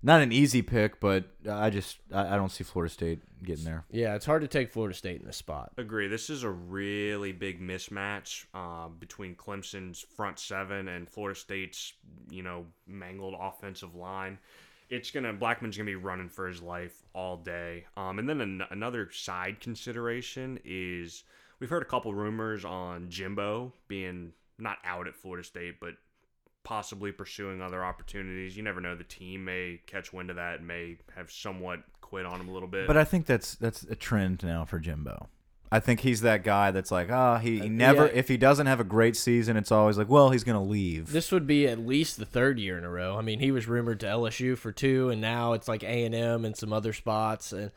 [0.05, 3.85] not an easy pick, but I just I, I don't see Florida State getting there.
[3.89, 5.71] Yeah, it's hard to take Florida State in this spot.
[5.79, 6.07] Agree.
[6.07, 11.93] This is a really big mismatch uh, between Clemson's front seven and Florida State's,
[12.29, 14.37] you know, mangled offensive line.
[14.91, 17.85] It's gonna Blackman's gonna be running for his life all day.
[17.97, 21.23] Um, and then an another side consideration is
[21.59, 25.95] we've heard a couple rumors on Jimbo being not out at Florida State, but
[26.65, 28.57] possibly pursuing other opportunities.
[28.57, 28.95] You never know.
[28.95, 32.51] The team may catch wind of that and may have somewhat quit on him a
[32.51, 32.87] little bit.
[32.87, 35.29] But I think that's that's a trend now for Jimbo.
[35.71, 38.05] I think he's that guy that's like, ah, he, he never.
[38.05, 38.11] yeah.
[38.13, 41.11] If he doesn't have a great season, it's always like, well, he's gonna leave.
[41.11, 43.17] This would be at least the third year in a row.
[43.17, 46.13] I mean, he was rumored to LSU for two, and now it's like A and
[46.13, 47.51] M and some other spots.
[47.51, 47.71] And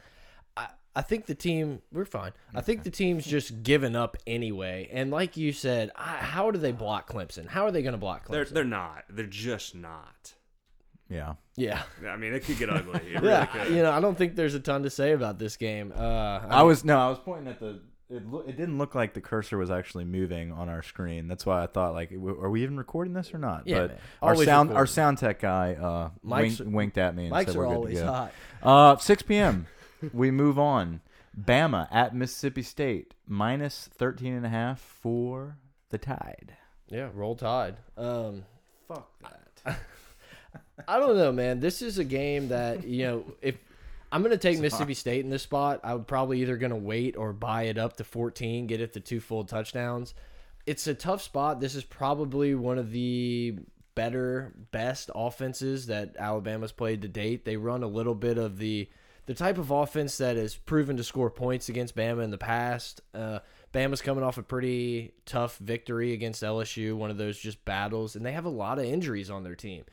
[0.98, 2.32] I, I think the team we're fine.
[2.54, 4.88] I think the team's just given up anyway.
[4.92, 7.46] And like you said, I, how do they block Clemson?
[7.48, 8.30] How are they going to block Clemson?
[8.32, 9.04] they're they're not.
[9.10, 10.34] They're just not.
[11.08, 11.34] yeah.
[11.56, 11.82] yeah.
[12.06, 13.00] I mean, it could get ugly.
[13.00, 13.68] It really Yeah, could.
[13.70, 15.92] you know, I don't think there's a ton to say about this game.
[15.96, 17.80] Uh, I was no, I was pointing at the.
[18.10, 21.28] It, loo- it didn't look like the cursor was actually moving on our screen.
[21.28, 23.64] That's why I thought like, w- are we even recording this or not?
[23.66, 23.98] Yeah, but man.
[24.22, 27.48] our Always sound our sound tech guy uh, Mics- winked, winked at me and mics
[27.48, 28.12] said are we're good always to go.
[28.12, 28.32] hot.
[28.62, 29.66] Uh, 6 p.m.
[30.12, 31.00] we move on.
[31.38, 35.56] Bama at Mississippi State minus 13 and a half for
[35.90, 36.56] the Tide.
[36.88, 37.76] Yeah, roll tide.
[37.96, 38.44] Um,
[38.86, 39.76] Fuck that.
[40.86, 41.60] I don't know, man.
[41.60, 43.56] This is a game that you know if
[44.10, 46.76] I'm going to take Mississippi State in this spot, I would probably either going to
[46.76, 50.14] wait or buy it up to 14, get it to two full touchdowns.
[50.66, 51.60] It's a tough spot.
[51.60, 53.56] This is probably one of the
[53.94, 57.44] better, best offenses that Alabama's played to date.
[57.44, 58.88] They run a little bit of the
[59.28, 63.02] the type of offense that has proven to score points against Bama in the past.
[63.12, 63.40] Uh,
[63.74, 68.24] Bama's coming off a pretty tough victory against LSU, one of those just battles, and
[68.24, 69.84] they have a lot of injuries on their team.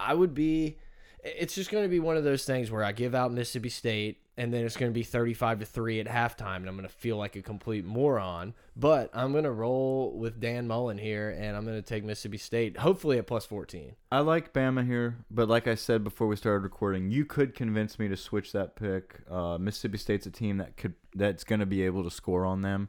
[0.00, 0.78] I would be.
[1.22, 4.22] It's just going to be one of those things where I give out Mississippi State,
[4.36, 6.94] and then it's going to be thirty-five to three at halftime, and I'm going to
[6.94, 8.54] feel like a complete moron.
[8.74, 12.38] But I'm going to roll with Dan Mullen here, and I'm going to take Mississippi
[12.38, 13.94] State, hopefully at plus fourteen.
[14.10, 17.98] I like Bama here, but like I said before we started recording, you could convince
[18.00, 19.20] me to switch that pick.
[19.30, 22.62] Uh, Mississippi State's a team that could that's going to be able to score on
[22.62, 22.88] them.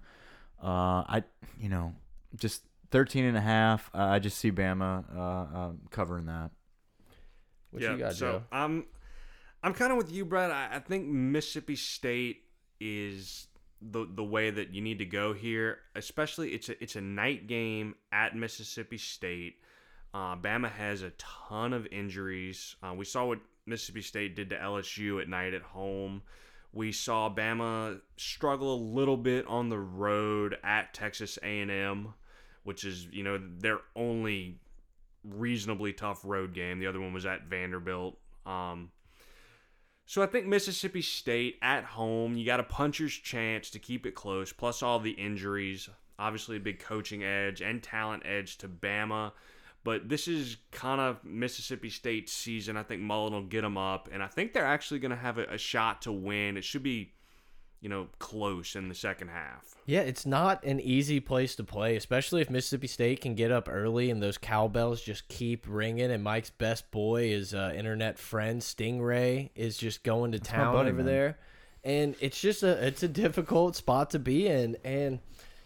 [0.63, 1.23] Uh, I,
[1.59, 1.93] you know,
[2.35, 3.89] just 13 and a half.
[3.93, 6.51] Uh, I just see Bama uh, uh, covering that.
[7.73, 7.93] What yeah.
[7.93, 8.43] you got, so Joe?
[8.51, 8.85] I'm,
[9.63, 10.51] I'm kind of with you, Brad.
[10.51, 12.43] I, I think Mississippi State
[12.79, 13.47] is
[13.81, 15.79] the the way that you need to go here.
[15.95, 19.55] Especially, it's a it's a night game at Mississippi State.
[20.13, 22.75] Uh, Bama has a ton of injuries.
[22.83, 26.21] Uh, we saw what Mississippi State did to LSU at night at home.
[26.71, 32.13] We saw Bama struggle a little bit on the road at Texas A&M,
[32.63, 34.59] which is you know their only
[35.23, 36.79] reasonably tough road game.
[36.79, 38.17] The other one was at Vanderbilt.
[38.45, 38.91] Um,
[40.05, 44.15] so I think Mississippi State at home, you got a puncher's chance to keep it
[44.15, 45.89] close, plus all the injuries.
[46.19, 49.31] Obviously, a big coaching edge and talent edge to Bama.
[49.83, 52.77] But this is kind of Mississippi State's season.
[52.77, 55.37] I think Mullen will get them up, and I think they're actually going to have
[55.37, 56.55] a, a shot to win.
[56.55, 57.13] It should be,
[57.83, 59.75] you know, close in the second half.
[59.85, 63.67] Yeah, it's not an easy place to play, especially if Mississippi State can get up
[63.69, 66.09] early and those cowbells just keep ringing.
[66.09, 70.73] And Mike's best boy, his uh, internet friend Stingray, is just going to my town
[70.73, 71.05] buddy, over man.
[71.05, 71.37] there,
[71.83, 74.77] and it's just a it's a difficult spot to be in.
[74.85, 75.19] And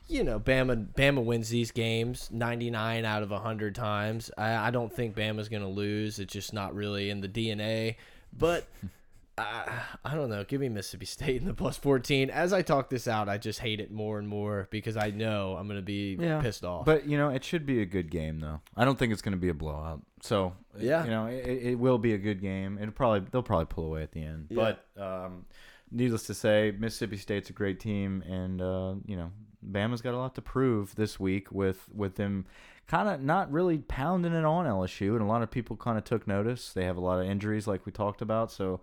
[0.08, 4.32] you know, Bama Bama wins these games ninety nine out of hundred times.
[4.36, 6.18] I, I don't think Bama's gonna lose.
[6.18, 7.98] It's just not really in the DNA,
[8.36, 8.66] but.
[9.38, 10.44] I, I don't know.
[10.44, 12.30] Give me Mississippi State in the plus 14.
[12.30, 15.56] As I talk this out, I just hate it more and more because I know
[15.58, 16.86] I'm going to be pissed off.
[16.86, 18.62] But you know, it should be a good game though.
[18.76, 20.02] I don't think it's going to be a blowout.
[20.22, 21.04] So Yeah.
[21.04, 22.80] you know, it, it will be a good game.
[22.82, 24.48] It'll probably they'll probably pull away at the end.
[24.50, 24.74] Yeah.
[24.96, 25.46] But um,
[25.92, 29.32] needless to say, Mississippi State's a great team, and uh, you know,
[29.70, 32.46] Bama's got a lot to prove this week with with them
[32.88, 36.06] kind of not really pounding it on LSU, and a lot of people kind of
[36.06, 36.74] took notice.
[36.74, 38.80] They have a lot of injuries, like we talked about, so.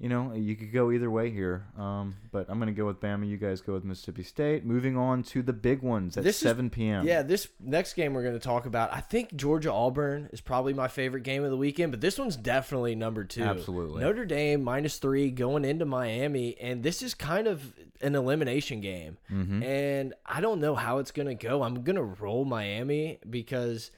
[0.00, 1.66] You know, you could go either way here.
[1.78, 3.28] Um, but I'm going to go with Bama.
[3.28, 4.64] You guys go with Mississippi State.
[4.64, 7.06] Moving on to the big ones at This is- 7 p.m.
[7.06, 10.72] Yeah, this next game we're going to talk about, I think Georgia Auburn is probably
[10.72, 13.42] my favorite game of the weekend, but this one's definitely number two.
[13.42, 14.00] Absolutely.
[14.02, 19.18] Notre Dame minus three going into Miami, and this is kind of an elimination game.
[19.30, 19.62] Mm-hmm.
[19.62, 21.62] And I don't know how it's going to go.
[21.62, 23.90] I'm going to roll Miami because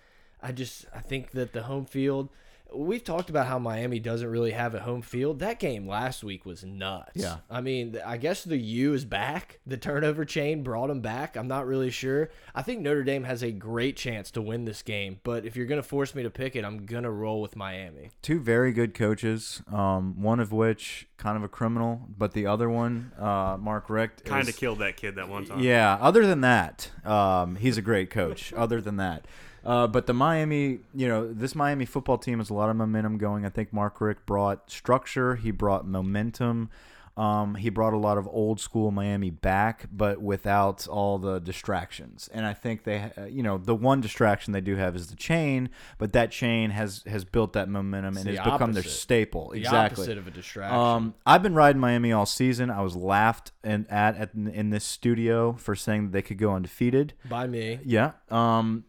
[0.42, 2.28] I just I think that the home field.
[2.74, 5.38] We've talked about how Miami doesn't really have a home field.
[5.40, 7.12] That game last week was nuts.
[7.14, 7.38] Yeah.
[7.50, 9.60] I mean, I guess the U is back.
[9.66, 11.36] The turnover chain brought them back.
[11.36, 12.30] I'm not really sure.
[12.54, 15.66] I think Notre Dame has a great chance to win this game, but if you're
[15.66, 18.10] going to force me to pick it, I'm going to roll with Miami.
[18.22, 22.68] Two very good coaches, um, one of which kind of a criminal, but the other
[22.68, 25.60] one, uh, Mark Richt, Kind of killed that kid that one time.
[25.60, 25.98] Yeah.
[26.00, 28.52] Other than that, um, he's a great coach.
[28.54, 29.26] other than that,
[29.64, 33.18] uh, but the Miami, you know, this Miami football team has a lot of momentum
[33.18, 33.46] going.
[33.46, 35.36] I think Mark Richt brought structure.
[35.36, 36.70] He brought momentum.
[37.14, 42.30] Um, he brought a lot of old school Miami back, but without all the distractions.
[42.32, 45.16] And I think they, uh, you know, the one distraction they do have is the
[45.16, 48.96] chain, but that chain has has built that momentum and the has become their opposite.
[48.96, 49.50] staple.
[49.50, 50.04] The exactly.
[50.04, 50.78] opposite of a distraction.
[50.78, 52.70] Um, I've been riding Miami all season.
[52.70, 56.54] I was laughed and at, at in this studio for saying that they could go
[56.54, 57.12] undefeated.
[57.28, 57.78] By me.
[57.84, 58.12] Yeah.
[58.30, 58.84] Um,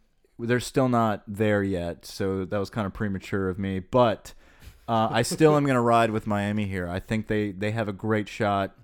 [0.48, 3.80] they're still not there yet, so that was kind of premature of me.
[3.80, 4.34] But
[4.88, 6.88] uh, I still am going to ride with Miami here.
[6.88, 8.76] I think they they have a great shot.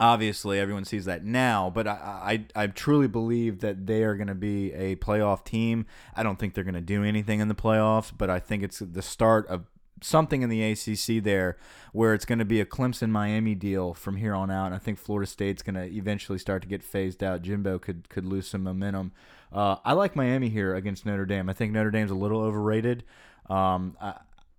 [0.00, 4.28] Obviously, everyone sees that now, but I I, I truly believe that they are going
[4.28, 5.86] to be a playoff team.
[6.16, 8.80] I don't think they're going to do anything in the playoffs, but I think it's
[8.80, 9.64] the start of
[10.04, 11.56] something in the ACC there
[11.92, 14.66] where it's going to be a Clemson Miami deal from here on out.
[14.66, 17.42] And I think Florida State's going to eventually start to get phased out.
[17.42, 19.12] Jimbo could could lose some momentum.
[19.54, 21.48] Uh, I like Miami here against Notre Dame.
[21.48, 23.04] I think Notre Dame's a little overrated.
[23.48, 24.14] Um, I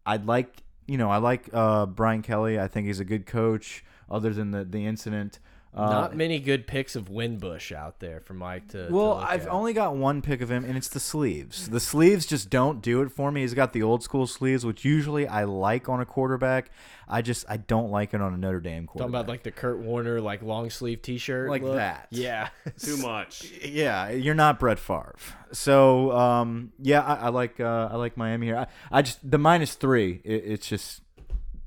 [0.06, 2.60] I'd like you know I like uh, Brian Kelly.
[2.60, 3.84] I think he's a good coach.
[4.10, 5.40] Other than the the incident.
[5.76, 8.88] Uh, Not many good picks of Wimbush out there for Mike to.
[8.88, 9.50] to well, look I've at.
[9.50, 11.68] only got one pick of him, and it's the sleeves.
[11.70, 13.42] The sleeves just don't do it for me.
[13.42, 16.72] He's got the old school sleeves, which usually I like on a quarterback.
[17.10, 19.12] I just I don't like it on a Notre Dame quarterback.
[19.12, 21.76] talking about like the Kurt Warner like long sleeve T-shirt, Like look.
[21.76, 22.08] that.
[22.10, 22.50] Yeah.
[22.80, 23.52] Too much.
[23.64, 25.14] yeah, you're not Brett Favre.
[25.52, 28.58] So um, yeah, I, I like uh, I like Miami here.
[28.58, 30.22] I, I just the minus three.
[30.24, 31.02] It, it's just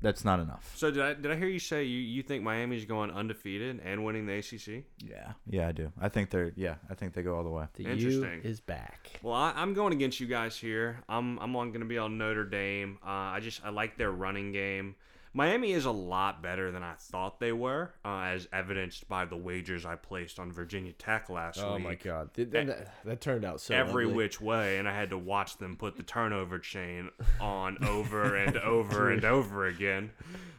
[0.00, 0.72] that's not enough.
[0.76, 4.04] So did I did I hear you say you, you think Miami's going undefeated and
[4.04, 4.84] winning the ACC?
[5.04, 5.92] Yeah, yeah, I do.
[6.00, 6.76] I think they're yeah.
[6.90, 7.66] I think they go all the way.
[7.74, 8.40] The U Interesting.
[8.42, 9.10] is back.
[9.22, 11.00] Well, I, I'm going against you guys here.
[11.08, 12.98] I'm I'm on going to be on Notre Dame.
[13.04, 14.94] Uh, I just I like their running game.
[15.38, 19.36] Miami is a lot better than I thought they were, uh, as evidenced by the
[19.36, 21.84] wagers I placed on Virginia Tech last Oh week.
[21.84, 24.16] Oh my God, Th- th- that, that turned out so every ugly.
[24.16, 28.56] which way, and I had to watch them put the turnover chain on over and
[28.56, 30.10] over and over again.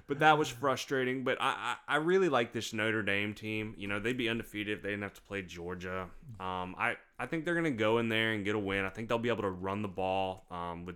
[0.08, 1.26] But that was frustrating.
[1.26, 3.76] But I, I, I really like this Notre Dame team.
[3.78, 6.08] You know, they'd be undefeated if they didn't have to play Georgia.
[6.40, 8.86] Um, I, I think they're going to go in there and get a win.
[8.86, 10.96] I think they'll be able to run the ball um, with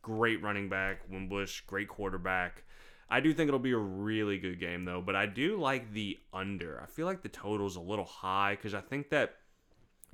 [0.00, 2.62] great running back, Wimbush, great quarterback.
[3.08, 5.00] I do think it'll be a really good game, though.
[5.00, 6.80] But I do like the under.
[6.82, 9.36] I feel like the total's a little high because I think that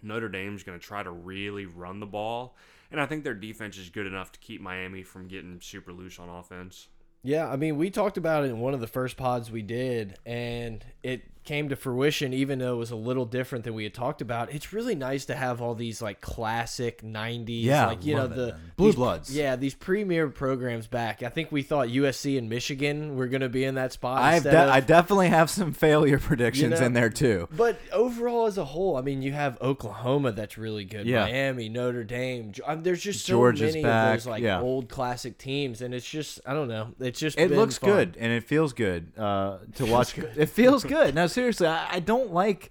[0.02, 2.56] Notre Dame's going to try to really run the ball.
[2.90, 6.18] And I think their defense is good enough to keep Miami from getting super loose
[6.18, 6.88] on offense.
[7.22, 10.18] Yeah, I mean, we talked about it in one of the first pods we did,
[10.26, 13.92] and it came to fruition, even though it was a little different than we had
[13.92, 14.52] talked about.
[14.54, 18.34] It's really nice to have all these like classic '90s, Yeah, like you know it,
[18.36, 18.60] the man.
[18.76, 19.36] Blue these- Bloods.
[19.36, 21.22] Yeah, these premier programs back.
[21.22, 24.22] I think we thought USC and Michigan were going to be in that spot.
[24.22, 27.48] I've de I definitely have some failure predictions know, in there too.
[27.56, 31.06] But overall, as a whole, I mean, you have Oklahoma that's really good.
[31.06, 31.24] Yeah.
[31.24, 32.52] Miami, Notre Dame.
[32.52, 34.60] Ge- um, There's just so Georgia's many back, of those like yeah.
[34.60, 36.94] old classic teams, and it's just I don't know.
[37.12, 37.90] It's just It been looks fun.
[37.90, 40.16] good and it feels good uh, to watch.
[40.16, 41.14] It feels good.
[41.14, 42.70] Now, seriously, I, I don't like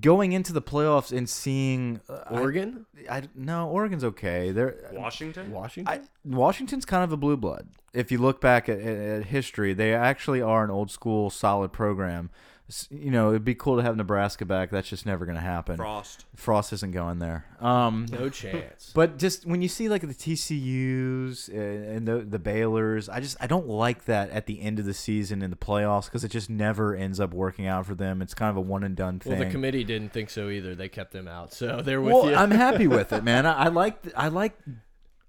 [0.00, 4.50] going into the playoffs and seeing uh, I- Oregon, I, no, Oregon's okay.
[4.50, 5.52] They're Washington?
[5.52, 6.00] Washington.
[6.00, 7.68] I, Washington's kind of a blue blood.
[7.94, 11.72] If you look back at, at, at history, they actually are an old school, solid
[11.72, 12.30] program.
[12.70, 14.70] S- You know, it'd be cool to have Nebraska back.
[14.70, 15.76] That's just never going to happen.
[15.76, 16.24] Frost.
[16.36, 17.44] Frost isn't going there.
[17.60, 18.92] Um, no chance.
[18.94, 23.36] but just when you see like the TCU's and and the the Baylor's, I just
[23.40, 26.30] I don't like that at the end of the season in the playoffs because it
[26.30, 28.22] just never ends up working out for them.
[28.22, 29.32] It's kind of a one and done thing.
[29.32, 30.74] Well, the committee didn't think so either.
[30.74, 32.36] They kept them out, so they're with well, you.
[32.36, 33.46] I'm happy with it, man.
[33.46, 34.56] I, I like I like.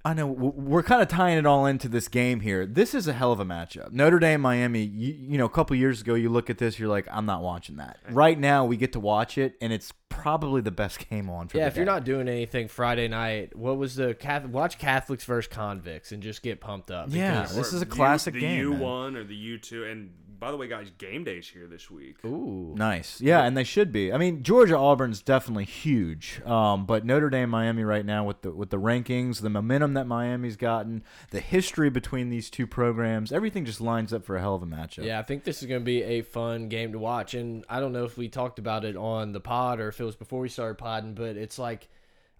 [0.03, 2.65] I know we're kind of tying it all into this game here.
[2.65, 3.91] This is a hell of a matchup.
[3.91, 4.81] Notre Dame, Miami.
[4.83, 7.43] You, you know, a couple years ago, you look at this, you're like, I'm not
[7.43, 7.99] watching that.
[8.09, 11.47] Right now, we get to watch it, and it's probably the best game on.
[11.47, 14.51] For Yeah, the if you're not doing anything Friday night, what was the Catholic?
[14.53, 17.07] Watch Catholics versus convicts and just get pumped up.
[17.11, 17.43] Yeah.
[17.43, 18.79] This is a classic the game, U man.
[18.79, 20.11] one or the U two, and
[20.41, 22.17] by the way, guys, game days here this week.
[22.25, 22.73] Ooh.
[22.75, 23.21] Nice.
[23.21, 24.11] Yeah, and they should be.
[24.11, 26.41] I mean, Georgia Auburn's definitely huge.
[26.43, 30.07] Um, but Notre Dame Miami right now with the with the rankings, the momentum that
[30.07, 34.55] Miami's gotten, the history between these two programs, everything just lines up for a hell
[34.55, 35.05] of a matchup.
[35.05, 37.35] Yeah, I think this is going to be a fun game to watch.
[37.35, 40.03] And I don't know if we talked about it on the pod or if it
[40.03, 41.87] was before we started podding, but it's like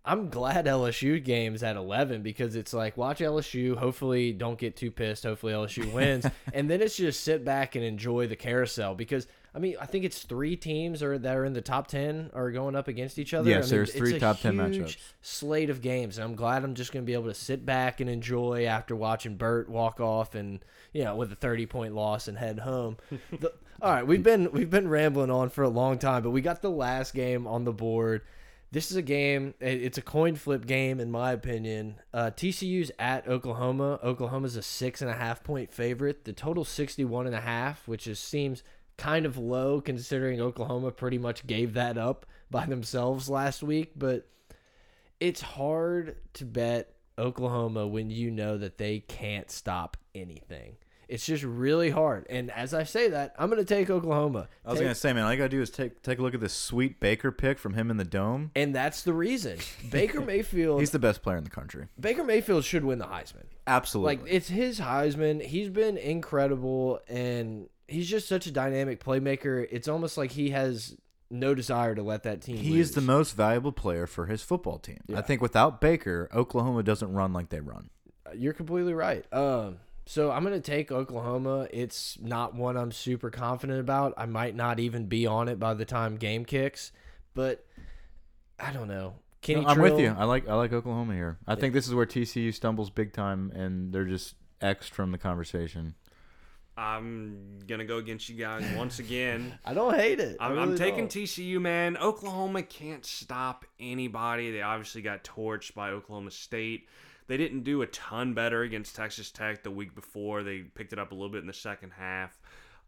[0.03, 3.77] I'm glad LSU games at 11 because it's like watch LSU.
[3.77, 5.23] Hopefully, don't get too pissed.
[5.23, 9.27] Hopefully, LSU wins, and then it's just sit back and enjoy the carousel because.
[9.53, 12.51] I mean, I think it's three teams are that are in the top ten are
[12.51, 13.49] going up against each other.
[13.49, 14.97] Yes, I mean, there's it's three a top 10 huge matchups.
[15.21, 17.99] Slate of games, and I'm glad I'm just going to be able to sit back
[17.99, 22.29] and enjoy after watching Burt walk off and you know with a 30 point loss
[22.29, 22.95] and head home.
[23.41, 26.39] the, all right, we've been we've been rambling on for a long time, but we
[26.39, 28.21] got the last game on the board.
[28.73, 29.53] This is a game.
[29.59, 31.95] It's a coin flip game, in my opinion.
[32.13, 33.99] Uh, TCU's at Oklahoma.
[34.01, 36.23] Oklahoma's a six and a half point favorite.
[36.23, 38.63] The total 61 and a half, which is seems
[38.97, 43.91] kind of low considering Oklahoma pretty much gave that up by themselves last week.
[43.97, 44.29] But
[45.19, 50.77] it's hard to bet Oklahoma when you know that they can't stop anything.
[51.11, 52.25] It's just really hard.
[52.29, 54.47] And as I say that, I'm going to take Oklahoma.
[54.65, 56.33] I was Take- gonna say, man, all you gotta do is take take a look
[56.33, 58.51] at this sweet Baker pick from him in the dome.
[58.55, 59.57] and that's the reason.
[59.91, 61.87] Baker Mayfield He's the best player in the country.
[61.99, 63.43] Baker Mayfield should win the Heisman.
[63.67, 64.15] Absolutely.
[64.17, 65.41] Like it's his Heisman.
[65.41, 69.67] He's been incredible and he's just such a dynamic playmaker.
[69.69, 70.95] It's almost like he has
[71.29, 72.89] no desire to let that team he lose.
[72.89, 74.99] is the most valuable player for his football team.
[75.15, 77.89] I think without Baker, Oklahoma doesn't run like they run.
[78.35, 79.25] You're completely right.
[79.33, 81.67] Um, so I'm gonna take Oklahoma.
[81.71, 84.13] It's not one I'm super confident about.
[84.17, 86.91] I might not even be on it by the time game kicks,
[87.33, 87.65] but
[88.59, 89.15] I don't know.
[89.41, 90.15] Kenny No, I'm with you.
[90.17, 91.37] I like I like Oklahoma here.
[91.47, 95.17] I think this is where TCU stumbles big time, and they're just X from the
[95.17, 95.95] conversation.
[96.77, 99.57] I'm gonna go against you guys once again.
[99.65, 100.37] I don't hate it.
[100.39, 101.23] I I'm, really I'm taking don't.
[101.23, 101.97] TCU, man.
[101.97, 104.51] Oklahoma can't stop anybody.
[104.51, 106.87] They obviously got torched by Oklahoma State.
[107.27, 110.43] They didn't do a ton better against Texas Tech the week before.
[110.43, 112.39] They picked it up a little bit in the second half.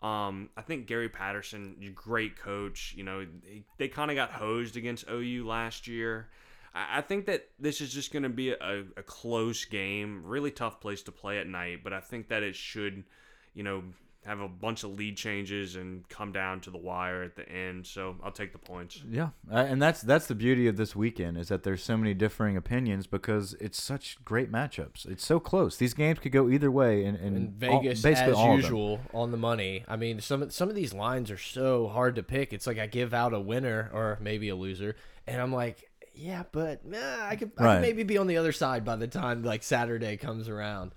[0.01, 2.93] Um, I think Gary Patterson, great coach.
[2.97, 6.27] You know, they, they kind of got hosed against OU last year.
[6.75, 10.23] I, I think that this is just going to be a, a close game.
[10.25, 13.05] Really tough place to play at night, but I think that it should,
[13.53, 13.83] you know,
[14.25, 17.85] have a bunch of lead changes and come down to the wire at the end.
[17.85, 19.01] So I'll take the points.
[19.09, 22.13] Yeah, uh, and that's that's the beauty of this weekend is that there's so many
[22.13, 25.05] differing opinions because it's such great matchups.
[25.05, 25.77] It's so close.
[25.77, 28.99] These games could go either way, and, and in all- Vegas basically as all usual
[29.13, 29.83] on the money.
[29.87, 32.53] I mean, some some of these lines are so hard to pick.
[32.53, 34.95] It's like I give out a winner or maybe a loser,
[35.27, 38.51] and I'm like, yeah, but nah, I could, I could maybe be on the other
[38.51, 40.93] side by the time like Saturday comes around.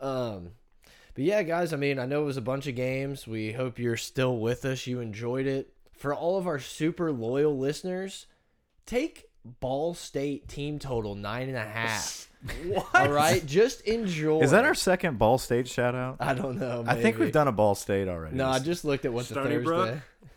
[0.00, 0.50] Um,
[1.14, 3.26] but yeah, guys, I mean, I know it was a bunch of games.
[3.26, 4.86] We hope you're still with us.
[4.86, 5.72] You enjoyed it.
[5.92, 8.26] For all of our super loyal listeners,
[8.86, 12.28] take Ball State team total nine and a half.
[12.66, 12.94] What?
[12.94, 14.40] All right, just enjoy.
[14.40, 16.18] Is that our second Ball State shout out?
[16.20, 16.84] I don't know.
[16.86, 18.36] I think we've done a Ball State already.
[18.36, 19.96] No, I just looked at what the Stony Brook?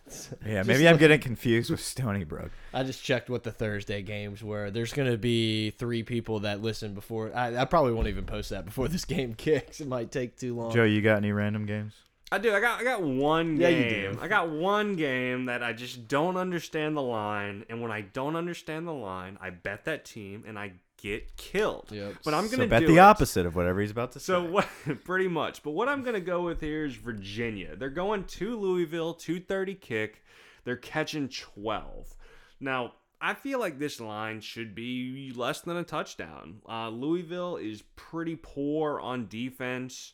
[0.10, 0.38] Thursday.
[0.46, 2.52] yeah, just maybe I'm getting confused with Stony Brook.
[2.74, 4.72] I just checked what the Thursday games were.
[4.72, 7.32] There's gonna be three people that listen before.
[7.36, 9.82] I, I probably won't even post that before this game kicks.
[9.82, 10.74] It might take too long.
[10.74, 11.94] Joe, you got any random games?
[12.32, 12.54] I do.
[12.54, 13.62] I got I got one game.
[13.62, 14.04] Yeah, game.
[14.04, 14.20] you do.
[14.22, 18.36] I got one game that I just don't understand the line, and when I don't
[18.36, 21.88] understand the line, I bet that team and I get killed.
[21.92, 22.16] Yep.
[22.26, 23.00] But I'm gonna so bet do the it.
[23.00, 24.50] opposite of whatever he's about to So say.
[24.50, 24.68] what?
[25.06, 25.64] Pretty much.
[25.64, 27.76] But what I'm gonna go with here is Virginia.
[27.78, 30.24] They're going to Louisville, 230 kick.
[30.66, 32.14] They're catching 12.
[32.60, 36.58] Now I feel like this line should be less than a touchdown.
[36.68, 40.14] Uh, Louisville is pretty poor on defense.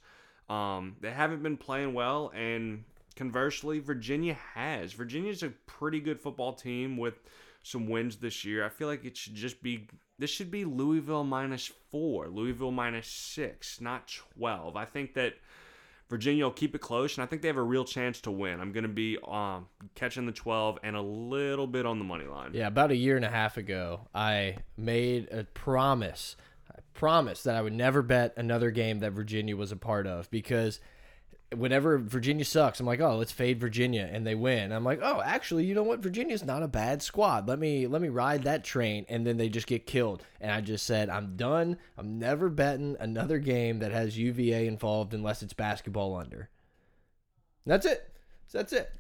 [0.50, 2.84] Um, they haven't been playing well, and
[3.16, 4.94] conversely, Virginia has.
[4.94, 7.16] Virginia's a pretty good football team with
[7.64, 8.66] some wins this year.
[8.66, 9.88] I feel like it should just be
[10.20, 14.76] this should be Louisville minus four, Louisville minus six, not twelve.
[14.76, 15.34] I think that
[16.10, 18.60] Virginia will keep it close, and I think they have a real chance to win.
[18.60, 22.26] I'm going to be um, catching the twelve and a little bit on the money
[22.26, 22.52] line.
[22.54, 26.36] Yeah, about a year and a half ago, I made a promise.
[26.96, 30.30] I promised that I would never bet another game that Virginia was a part of
[30.32, 30.80] because
[31.56, 34.72] whenever Virginia sucks, I'm like, oh, let's fade Virginia, and they win.
[34.72, 36.00] I'm like, oh, actually, you know what?
[36.00, 37.48] Virginia's not a bad squad.
[37.48, 40.24] Let me let me ride that train, and then they just get killed.
[40.42, 41.78] And I just said, I'm done.
[41.98, 46.50] I'm never betting another game that has UVA involved unless it's basketball under.
[47.66, 48.13] That's it.
[48.54, 48.92] So that's it.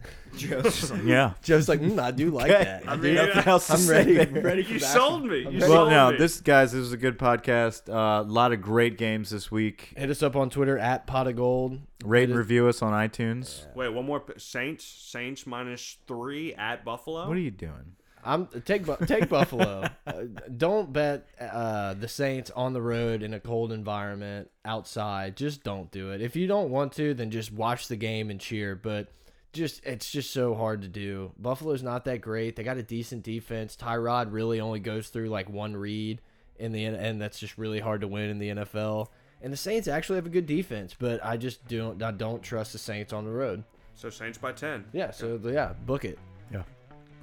[1.05, 1.33] Yeah.
[1.43, 2.63] Joe's like, mm, I do like Okay.
[2.63, 2.89] that.
[2.89, 3.27] I I mean, do.
[3.27, 4.13] Nothing else to I'm say ready.
[4.15, 4.27] there.
[4.27, 4.63] I'm ready.
[4.63, 5.39] You for sold me.
[5.41, 5.59] You.
[5.59, 6.17] Well, sold no, me.
[6.17, 7.87] this guys, this was a good podcast.
[7.87, 9.93] A lot of great games this week.
[9.95, 11.77] Hit us up on Twitter at pot of gold.
[12.03, 13.67] Rate and review us on iTunes.
[13.75, 14.21] Wait, one more.
[14.21, 14.85] p- Saints.
[14.85, 17.27] Saints minus three at Buffalo.
[17.27, 17.95] What are you doing?
[18.25, 19.87] I'm take Bu- take Buffalo.
[20.07, 20.23] Uh,
[20.57, 25.37] don't bet uh, the Saints on the road in a cold environment outside.
[25.37, 26.21] Just don't do it.
[26.21, 28.75] If you don't want to, then just watch the game and cheer.
[28.75, 29.07] But
[29.53, 31.31] just it's just so hard to do.
[31.37, 32.55] Buffalo's not that great.
[32.55, 33.75] They got a decent defense.
[33.75, 36.21] Tyrod really only goes through like one read
[36.57, 39.07] in the N- and that's just really hard to win in the NFL.
[39.41, 42.73] And the Saints actually have a good defense, but I just don't I don't trust
[42.73, 43.63] the Saints on the road.
[43.95, 44.85] So Saints by ten.
[44.91, 46.17] Yeah, so yeah, book it.
[46.51, 46.63] Yeah.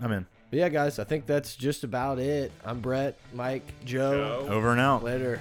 [0.00, 0.26] I'm in.
[0.50, 2.50] But yeah, guys, I think that's just about it.
[2.64, 4.44] I'm Brett, Mike, Joe.
[4.46, 4.52] Joe.
[4.52, 5.04] Over and out.
[5.04, 5.40] Later.